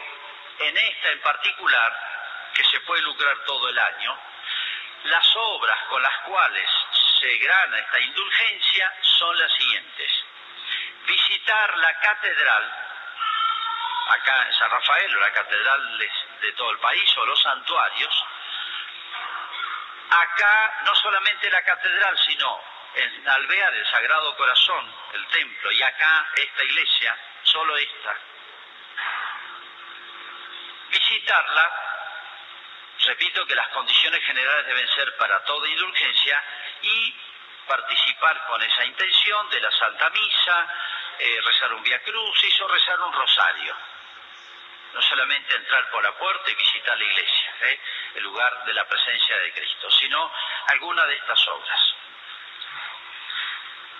en 0.61 0.77
esta 0.77 1.13
en 1.13 1.21
particular, 1.21 2.51
que 2.55 2.65
se 2.65 2.81
puede 2.81 3.03
lucrar 3.03 3.37
todo 3.45 3.69
el 3.69 3.79
año, 3.79 4.19
las 5.05 5.37
obras 5.37 5.79
con 5.89 6.03
las 6.03 6.17
cuales 6.21 6.69
se 7.21 7.37
grana 7.37 7.79
esta 7.79 8.01
indulgencia 8.01 8.95
son 9.03 9.39
las 9.39 9.53
siguientes. 9.53 10.11
Visitar 11.07 11.77
la 11.79 11.99
catedral 12.01 12.73
acá 14.09 14.47
en 14.47 14.55
San 14.55 14.71
Rafael, 14.71 15.17
o 15.17 15.21
la 15.21 15.33
catedral 15.33 15.99
de 15.99 16.53
todo 16.53 16.71
el 16.71 16.79
país, 16.79 17.17
o 17.19 17.27
los 17.27 17.41
santuarios, 17.43 18.25
acá 20.11 20.81
no 20.85 20.95
solamente 20.97 21.51
la 21.51 21.63
catedral, 21.63 22.19
sino 22.27 22.61
en 22.95 23.29
Alvear, 23.29 23.73
el 23.75 23.87
Sagrado 23.87 24.37
Corazón, 24.37 24.95
el 25.13 25.27
templo, 25.29 25.71
y 25.71 25.83
acá 25.83 26.27
esta 26.35 26.65
iglesia, 26.65 27.17
solo 27.45 27.77
esta. 27.77 28.17
Visitarla, 30.89 31.90
repito 33.11 33.45
que 33.45 33.57
las 33.57 33.69
condiciones 33.71 34.25
generales 34.25 34.67
deben 34.67 34.87
ser 34.95 35.17
para 35.17 35.43
toda 35.45 35.69
indulgencia 35.69 36.41
y 36.83 37.15
participar 37.67 38.47
con 38.47 38.63
esa 38.63 38.85
intención 38.85 39.51
de 39.51 39.61
la 39.61 39.71
Santa 39.73 40.11
Misa, 40.11 40.69
eh, 41.19 41.41
rezar 41.45 41.73
un 41.75 41.83
Via 41.83 42.01
Crucis 42.05 42.61
o 42.61 42.69
rezar 42.69 43.01
un 43.01 43.13
rosario. 43.13 43.75
no 44.93 45.01
solamente 45.03 45.55
entrar 45.55 45.89
por 45.91 46.03
la 46.03 46.11
puerta 46.19 46.51
y 46.51 46.55
visitar 46.57 46.99
la 46.99 47.05
iglesia, 47.05 47.55
¿eh? 47.63 47.81
el 48.17 48.25
lugar 48.25 48.65
de 48.65 48.75
la 48.75 48.85
presencia 48.89 49.39
de 49.39 49.53
Cristo, 49.53 49.89
sino 49.89 50.33
alguna 50.67 51.07
de 51.07 51.15
estas 51.15 51.47
obras. 51.47 51.95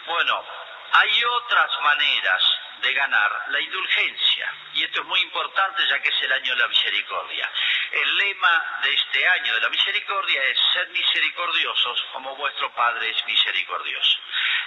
Bueno, 0.07 0.45
hay 0.93 1.25
otras 1.25 1.71
maneras 1.83 2.43
de 2.81 2.93
ganar 2.93 3.45
la 3.49 3.61
indulgencia. 3.61 4.53
Y 4.75 4.85
esto 4.85 5.01
es 5.01 5.07
muy 5.07 5.21
importante 5.21 5.87
ya 5.89 6.01
que 6.01 6.09
es 6.09 6.23
el 6.23 6.33
año 6.33 6.55
de 6.55 6.63
la 6.63 6.69
misericordia. 6.69 7.51
El 7.91 8.17
lema 8.19 8.79
de 8.83 8.95
este 8.95 9.27
año 9.27 9.53
de 9.53 9.61
la 9.63 9.69
misericordia 9.69 10.45
es 10.45 10.59
ser 10.73 10.89
misericordiosos 10.91 12.01
como 12.13 12.37
vuestro 12.37 12.73
Padre 12.73 13.11
es 13.11 13.27
misericordioso. 13.27 14.19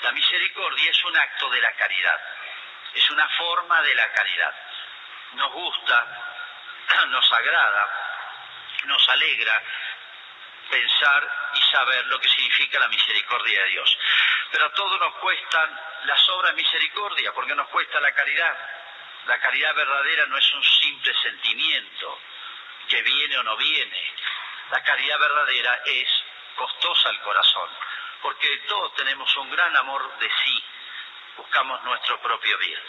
La 0.02 0.12
misericordia 0.12 0.92
es 0.92 1.04
un 1.06 1.16
acto 1.16 1.50
de 1.50 1.62
la 1.62 1.72
caridad, 1.72 2.22
es 2.94 3.10
una 3.12 3.28
forma 3.30 3.82
de 3.82 3.96
la 3.96 4.12
caridad. 4.12 4.54
Nos 5.36 5.54
gusta, 5.54 6.26
nos 7.08 7.32
agrada, 7.32 7.90
nos 8.88 9.10
alegra 9.10 9.64
pensar 10.70 11.52
y 11.54 11.62
saber 11.72 12.06
lo 12.08 12.20
que 12.20 12.28
significa 12.28 12.78
la 12.80 12.90
misericordia 12.90 13.64
de 13.64 13.70
Dios. 13.70 13.98
Pero 14.52 14.66
a 14.66 14.74
todos 14.74 15.00
nos 15.00 15.16
cuestan 15.16 15.80
las 16.04 16.30
obras 16.30 16.52
de 16.52 16.62
misericordia, 16.62 17.32
porque 17.32 17.56
nos 17.56 17.70
cuesta 17.70 18.02
la 18.02 18.12
caridad. 18.14 18.58
La 19.28 19.40
caridad 19.40 19.74
verdadera 19.76 20.26
no 20.26 20.38
es 20.38 20.54
un 20.54 20.64
simple 20.64 21.14
sentimiento 21.22 22.20
que 22.94 23.02
viene 23.02 23.38
o 23.40 23.44
no 23.44 23.58
viene. 23.58 24.14
La 24.70 24.84
caridad 24.84 25.18
verdadera 25.18 25.82
es 25.84 26.08
costosa 26.56 27.10
al 27.10 27.20
corazón, 27.22 27.70
porque 28.22 28.58
todos 28.68 28.94
tenemos 28.94 29.36
un 29.38 29.50
gran 29.50 29.76
amor 29.78 30.20
de 30.20 30.30
sí, 30.46 30.64
buscamos 31.38 31.84
nuestro 31.86 32.22
propio 32.22 32.56
bien. 32.60 32.80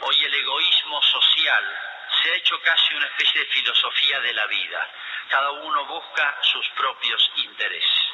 Hoy 0.00 0.24
el 0.24 0.34
egoísmo 0.34 1.02
social 1.02 1.80
se 2.22 2.30
ha 2.30 2.36
hecho 2.36 2.58
casi 2.62 2.94
una 2.94 3.06
especie 3.08 3.42
de 3.42 3.52
filosofía 3.52 4.20
de 4.20 4.32
la 4.32 4.46
vida. 4.46 4.90
Cada 5.28 5.50
uno 5.50 5.84
busca 5.84 6.38
sus 6.40 6.66
propios 6.70 7.30
intereses. 7.36 8.12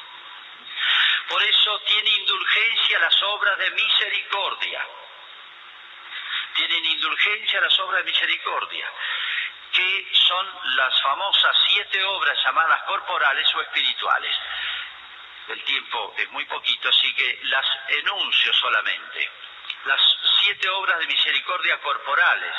Por 1.29 1.41
eso 1.41 1.79
tiene 1.87 2.09
indulgencia 2.09 2.99
las 2.99 3.23
obras 3.23 3.57
de 3.59 3.71
misericordia. 3.71 4.85
Tienen 6.55 6.85
indulgencia 6.85 7.61
las 7.61 7.79
obras 7.79 8.03
de 8.03 8.11
misericordia, 8.11 8.89
que 9.75 10.07
son 10.13 10.47
las 10.75 11.01
famosas 11.01 11.55
siete 11.67 12.03
obras 12.05 12.37
llamadas 12.43 12.83
corporales 12.83 13.47
o 13.55 13.61
espirituales. 13.61 14.35
El 15.49 15.63
tiempo 15.63 16.13
es 16.17 16.31
muy 16.31 16.45
poquito, 16.45 16.89
así 16.89 17.13
que 17.13 17.39
las 17.43 17.65
enuncio 17.89 18.53
solamente. 18.53 19.29
Las 19.85 20.01
siete 20.41 20.69
obras 20.69 20.99
de 20.99 21.07
misericordia 21.07 21.79
corporales 21.81 22.55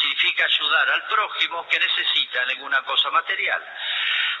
significa 0.00 0.44
ayudar 0.44 0.90
al 0.90 1.04
prójimo 1.04 1.66
que 1.68 1.78
necesita 1.78 2.42
alguna 2.42 2.82
cosa 2.82 3.10
material 3.10 3.64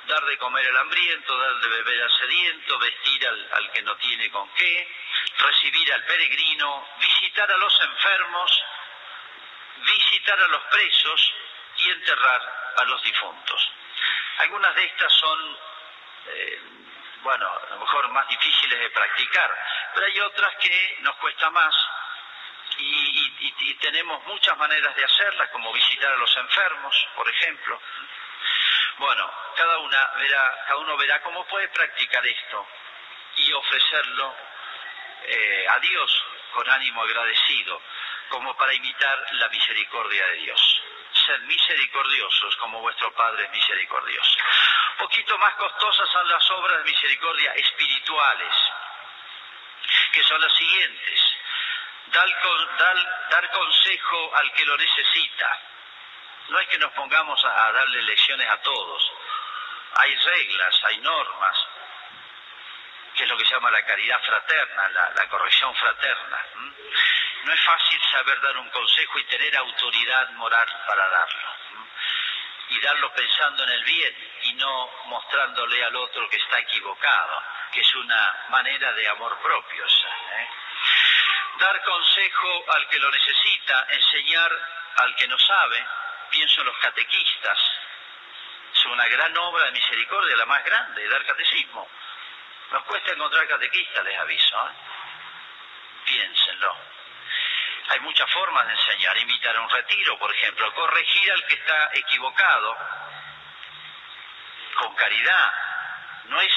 dar 0.06 0.24
de 0.24 0.38
comer 0.38 0.66
al 0.66 0.76
hambriento, 0.78 1.38
dar 1.38 1.60
de 1.60 1.68
beber 1.68 2.02
al 2.02 2.10
sediento, 2.10 2.78
vestir 2.78 3.26
al, 3.26 3.70
que 3.72 3.82
no 3.82 3.96
tiene 3.96 4.30
con 4.30 4.48
qué, 4.54 4.88
recibir 5.38 5.92
al 5.92 6.04
peregrino, 6.04 6.88
visitar 6.98 7.50
a 7.50 7.56
los 7.56 7.80
enfermos, 7.80 8.64
visitar 9.78 10.40
a 10.40 10.48
los 10.48 10.62
presos 10.64 11.32
y 11.80 11.90
enterrar 11.90 12.72
a 12.76 12.84
los 12.84 13.02
difuntos. 13.02 13.72
Algunas 14.38 14.74
de 14.74 14.84
estas 14.84 15.12
son, 15.12 15.58
eh, 16.26 16.60
bueno, 17.22 17.46
a 17.46 17.70
lo 17.74 17.80
mejor 17.80 18.08
más 18.08 18.28
difíciles 18.28 18.78
de 18.78 18.90
practicar, 18.90 19.50
pero 19.94 20.06
hay 20.06 20.20
otras 20.20 20.54
que 20.56 20.98
nos 21.00 21.16
cuesta 21.16 21.50
más 21.50 21.74
y, 22.78 23.74
tenemos 23.80 24.22
muchas 24.26 24.56
maneras 24.58 24.94
de 24.94 25.04
hacerlas, 25.04 25.48
como 25.50 25.72
visitar 25.72 26.12
a 26.12 26.16
los 26.16 26.36
enfermos, 26.36 27.08
por 27.16 27.28
ejemplo, 27.28 27.80
bueno, 28.98 29.30
cada, 29.56 29.78
una 29.78 30.06
verá, 30.16 30.64
cada 30.66 30.76
uno 30.76 30.96
verá 30.98 31.22
cómo 31.22 31.44
puede 31.46 31.68
practicar 31.68 32.24
esto 32.26 32.66
y 33.36 33.52
ofrecerlo 33.52 34.34
eh, 35.24 35.66
a 35.68 35.78
Dios 35.78 36.24
con 36.52 36.68
ánimo 36.68 37.02
agradecido, 37.02 37.80
como 38.30 38.56
para 38.56 38.72
imitar 38.72 39.26
la 39.32 39.48
misericordia 39.48 40.26
de 40.28 40.36
Dios. 40.36 40.82
Ser 41.26 41.40
misericordiosos 41.40 42.56
como 42.56 42.80
vuestro 42.80 43.12
Padre 43.12 43.44
es 43.44 43.50
misericordioso. 43.50 44.38
Poquito 44.98 45.36
más 45.38 45.54
costosas 45.54 46.08
son 46.08 46.28
las 46.28 46.50
obras 46.52 46.78
de 46.78 46.90
misericordia 46.90 47.52
espirituales, 47.54 48.54
que 50.12 50.22
son 50.22 50.40
las 50.40 50.52
siguientes. 50.54 51.20
dar 52.12 53.50
consejo 53.50 54.36
al 54.36 54.52
que 54.52 54.64
lo 54.64 54.76
necesita 54.76 55.60
no 56.50 56.58
es 56.58 56.68
que 56.68 56.78
nos 56.78 56.92
pongamos 56.92 57.44
a, 57.44 57.72
darle 57.72 58.02
lecciones 58.02 58.48
a 58.48 58.60
todos. 58.60 59.12
Hay 59.94 60.14
reglas, 60.16 60.84
hay 60.84 60.98
normas, 60.98 61.66
que 63.20 63.24
es 63.24 63.30
lo 63.30 63.36
que 63.36 63.44
se 63.44 63.52
llama 63.52 63.70
la 63.70 63.82
caridad 63.82 64.18
fraterna, 64.22 64.88
la, 64.88 65.28
corrección 65.28 65.74
fraterna. 65.74 66.42
No 67.44 67.52
es 67.52 67.60
fácil 67.64 68.00
saber 68.10 68.40
dar 68.40 68.56
un 68.56 68.70
consejo 68.70 69.18
y 69.18 69.24
tener 69.24 69.54
autoridad 69.58 70.30
moral 70.30 70.66
para 70.86 71.06
darlo. 71.06 71.50
Y 72.70 72.80
darlo 72.80 73.12
pensando 73.12 73.62
en 73.64 73.68
el 73.68 73.84
bien 73.84 74.30
y 74.44 74.54
no 74.54 74.90
mostrándole 75.04 75.84
al 75.84 75.96
otro 75.96 76.30
que 76.30 76.38
está 76.38 76.60
equivocado, 76.60 77.42
que 77.70 77.80
es 77.80 77.94
una 77.96 78.46
manera 78.48 78.90
de 78.94 79.06
amor 79.08 79.38
propio. 79.42 79.84
¿eh? 79.84 80.48
Dar 81.58 81.82
consejo 81.82 82.64
al 82.72 82.88
que 82.88 83.00
lo 83.00 83.10
necesita, 83.10 83.86
enseñar 83.90 84.50
al 84.96 85.14
que 85.16 85.28
no 85.28 85.38
sabe, 85.38 85.86
pienso 86.30 86.62
en 86.62 86.68
los 86.68 86.78
catequistas. 86.78 87.58
Es 88.72 88.86
una 88.86 89.06
gran 89.08 89.36
obra 89.36 89.66
de 89.66 89.72
misericordia, 89.72 90.38
la 90.38 90.46
más 90.46 90.64
grande, 90.64 91.06
dar 91.06 91.26
catecismo. 91.26 91.86
Nos 92.70 92.84
cuesta 92.84 93.12
encontrar 93.12 93.46
catequistas, 93.48 94.04
les 94.04 94.18
aviso. 94.18 94.56
¿eh? 94.56 94.72
Piénsenlo. 96.04 96.76
Hay 97.88 98.00
muchas 98.00 98.30
formas 98.32 98.66
de 98.66 98.72
enseñar. 98.72 99.16
Invitar 99.18 99.56
a 99.56 99.60
un 99.60 99.70
retiro, 99.70 100.18
por 100.18 100.32
ejemplo. 100.32 100.72
Corregir 100.74 101.32
al 101.32 101.44
que 101.46 101.54
está 101.54 101.90
equivocado. 101.94 102.76
Con 104.76 104.94
caridad. 104.94 105.52
No 106.26 106.40
es, 106.40 106.52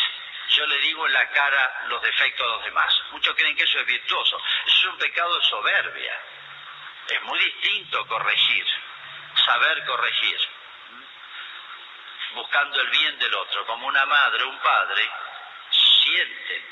yo 0.50 0.66
le 0.68 0.78
digo 0.80 1.08
en 1.08 1.14
la 1.14 1.28
cara 1.30 1.84
los 1.88 2.02
defectos 2.02 2.46
a 2.46 2.56
los 2.56 2.64
demás. 2.64 2.94
Muchos 3.12 3.36
creen 3.36 3.56
que 3.56 3.64
eso 3.64 3.80
es 3.80 3.86
virtuoso. 3.88 4.38
Eso 4.66 4.78
es 4.78 4.86
un 4.86 4.98
pecado 4.98 5.36
de 5.38 5.46
soberbia. 5.46 6.20
Es 7.10 7.22
muy 7.24 7.40
distinto 7.40 8.06
corregir 8.08 8.68
saber 9.46 9.86
corregir, 9.86 10.40
buscando 12.34 12.82
el 12.82 12.90
bien 12.90 13.20
del 13.20 13.34
otro, 13.34 13.66
como 13.66 13.88
una 13.88 14.06
madre, 14.06 14.44
un 14.44 14.58
padre, 14.60 15.10
sienten 16.14 16.64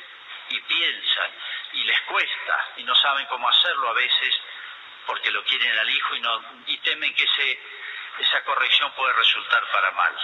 y 0.50 0.60
piensan 0.62 1.32
y 1.74 1.84
les 1.84 2.00
cuesta 2.02 2.68
y 2.78 2.84
no 2.84 2.96
saben 2.96 3.26
cómo 3.28 3.48
hacerlo 3.50 3.90
a 3.90 3.94
veces 3.94 4.36
porque 5.06 5.32
lo 5.32 5.44
quieren 5.44 5.78
al 5.78 5.90
hijo 5.90 6.16
y, 6.68 6.78
temen 6.80 7.14
que 7.16 7.24
ese, 7.24 7.60
esa 8.20 8.44
corrección 8.44 8.92
puede 8.94 9.14
resultar 9.14 9.66
para 9.72 9.92
mal. 9.92 10.16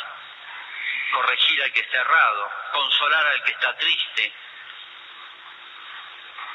Corregir 1.12 1.63
al 1.63 1.73
que 1.73 1.80
está 1.80 1.97
errado, 1.97 2.51
consolar 2.73 3.25
al 3.25 3.43
que 3.43 3.51
está 3.51 3.75
triste, 3.77 4.34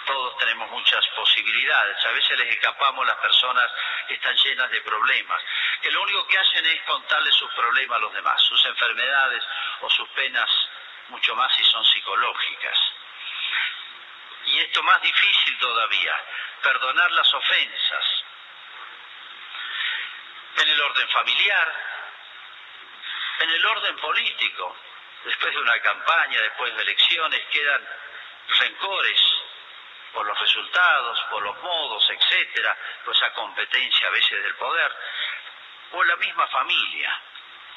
todos 0.07 0.39
tenemos 0.39 0.71
muchas 0.71 1.07
posibilidades. 1.09 2.05
A 2.05 2.11
veces 2.11 2.39
les 2.39 2.55
escapamos 2.57 3.07
las 3.07 3.17
personas 3.17 3.71
que 4.07 4.15
están 4.15 4.37
llenas 4.37 4.71
de 4.71 4.81
problemas, 4.83 5.43
que 5.81 5.91
lo 5.91 6.03
único 6.03 6.27
que 6.29 6.39
hacen 6.39 6.67
es 6.67 6.83
contarles 6.83 7.35
sus 7.35 7.53
problemas 7.55 7.97
a 7.97 8.01
los 8.01 8.13
demás, 8.13 8.41
sus 8.43 8.65
enfermedades 8.67 9.43
o 9.81 9.91
sus 9.91 10.09
penas, 10.11 10.51
mucho 11.13 11.37
más 11.37 11.55
si 11.55 11.65
son 11.65 11.85
psicológicas. 11.85 12.79
Y 14.47 14.59
esto 14.61 14.83
más 14.83 15.01
difícil 15.03 15.59
todavía, 15.59 16.21
perdonar 16.63 17.13
las 17.13 17.33
ofensas. 17.33 18.25
En 20.57 20.69
el 20.69 20.81
orden 20.81 21.09
familiar, 21.11 21.75
en 23.41 23.51
el 23.51 23.67
orden 23.67 23.97
político, 23.99 24.77
después 25.25 25.55
de 25.55 25.61
una 25.61 25.81
campaña, 25.81 26.41
después 26.41 26.75
de 26.75 26.83
elecciones, 26.83 27.47
quedan 27.47 27.89
rencores, 28.59 29.21
por 30.13 30.27
los 30.27 30.39
resultados, 30.39 31.19
por 31.31 31.43
los 31.43 31.57
modos, 31.63 32.11
etcétera, 32.11 32.77
por 33.05 33.15
esa 33.17 33.33
competencia 33.33 34.09
a 34.09 34.11
veces 34.11 34.43
del 34.43 34.55
poder, 34.57 34.93
o 35.93 36.05
la 36.05 36.17
misma 36.17 36.47
familia. 36.49 37.21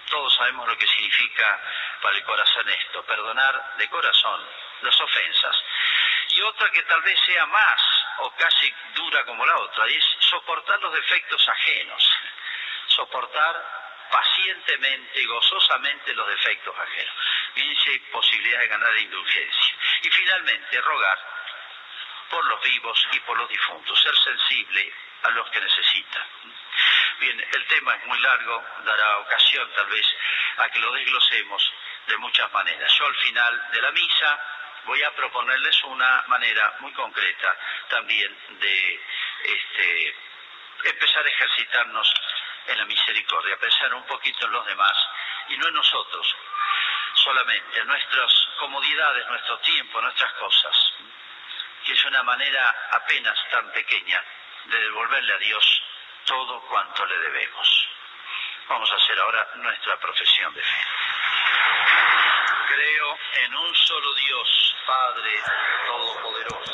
Todos 0.10 0.36
sabemos 0.36 0.68
lo 0.68 0.78
que 0.78 0.88
significa 0.88 1.62
para 2.06 2.18
el 2.18 2.24
corazón 2.24 2.70
esto, 2.70 3.04
perdonar 3.04 3.78
de 3.80 3.90
corazón 3.90 4.48
las 4.82 5.02
ofensas. 5.02 5.56
Y 6.30 6.42
otra 6.42 6.70
que 6.70 6.84
tal 6.84 7.02
vez 7.02 7.20
sea 7.26 7.48
más 7.48 7.82
o 8.20 8.30
casi 8.36 8.72
dura 8.94 9.26
como 9.26 9.44
la 9.44 9.58
otra, 9.58 9.88
es 9.88 10.06
soportar 10.20 10.80
los 10.82 10.94
defectos 10.94 11.50
ajenos, 11.50 12.12
soportar 12.90 14.06
pacientemente 14.12 15.20
y 15.20 15.26
gozosamente 15.26 16.14
los 16.14 16.28
defectos 16.28 16.78
ajenos. 16.78 17.16
Bien 17.56 17.76
si 17.80 17.90
hay 17.90 18.00
posibilidad 18.12 18.60
de 18.60 18.68
ganar 18.68 18.98
indulgencia. 18.98 19.76
Y 20.04 20.10
finalmente, 20.12 20.82
rogar 20.82 21.20
por 22.30 22.46
los 22.46 22.62
vivos 22.62 23.08
y 23.14 23.20
por 23.22 23.36
los 23.36 23.50
difuntos, 23.50 24.00
ser 24.00 24.16
sensible 24.16 24.94
a 25.24 25.30
los 25.32 25.50
que 25.50 25.60
necesitan. 25.60 26.24
Bien, 27.20 27.48
el 27.52 27.66
tema 27.66 27.96
es 27.96 28.06
muy 28.06 28.20
largo, 28.20 28.64
dará 28.84 29.18
ocasión 29.18 29.72
tal 29.74 29.88
vez 29.88 30.06
a 30.58 30.70
que 30.70 30.80
lo 30.80 30.92
desglosemos 30.92 31.74
de 32.08 32.18
muchas 32.18 32.52
maneras. 32.54 32.92
Yo 32.98 33.06
al 33.06 33.16
final 33.16 33.72
de 33.72 33.82
la 33.82 33.92
misa 33.92 34.40
voy 34.86 35.02
a 35.04 35.16
proponerles 35.16 35.84
una 35.86 36.24
manera 36.28 36.76
muy 36.80 36.92
concreta 36.94 37.58
también 37.90 38.38
de 38.60 39.02
este, 39.44 40.16
empezar 40.84 41.26
a 41.26 41.30
ejercitarnos 41.30 42.14
en 42.68 42.78
la 42.78 42.86
misericordia, 42.86 43.58
pensar 43.58 43.94
un 43.94 44.06
poquito 44.06 44.46
en 44.46 44.52
los 44.52 44.66
demás 44.66 44.98
y 45.50 45.58
no 45.58 45.68
en 45.68 45.74
nosotros 45.74 46.36
solamente, 47.16 47.80
en 47.80 47.88
nuestras 47.88 48.48
comodidades, 48.60 49.28
nuestro 49.28 49.58
tiempo, 49.60 50.02
nuestras 50.02 50.32
cosas, 50.34 50.94
que 51.84 51.94
es 51.94 52.06
una 52.06 52.24
manera 52.24 52.88
apenas 52.92 53.38
tan 53.50 53.72
pequeña 53.72 54.24
de 54.66 54.80
devolverle 54.80 55.34
a 55.34 55.38
Dios 55.38 55.84
todo 56.26 56.62
cuanto 56.62 57.06
le 57.06 57.18
debemos. 57.20 57.90
Vamos 58.68 58.92
a 58.92 58.96
hacer 58.96 59.20
ahora 59.20 59.48
nuestra 59.56 59.98
profesión 60.00 60.54
de 60.54 60.62
fe. 60.62 60.86
Creo 62.68 63.18
en 63.34 63.56
un 63.56 63.76
solo 63.76 64.14
Dios, 64.16 64.76
Padre 64.86 65.42
Todopoderoso. 65.86 66.74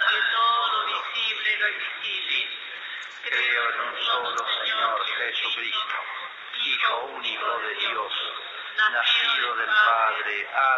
De 0.00 0.20
todo 0.32 0.72
lo 0.72 0.86
visible 0.86 1.52
y 1.52 1.56
lo 1.58 1.68
invisible. 1.68 2.48
Creo 3.24 3.70
en 3.70 3.80
un 3.80 4.04
solo 4.04 4.38
Señor 4.64 5.06
Jesucristo, 5.06 5.96
Hijo 6.64 6.96
único 7.14 7.58
de 7.60 7.74
Dios, 7.74 8.12
nacido 8.92 9.54
del 9.56 9.66
Padre, 9.66 10.48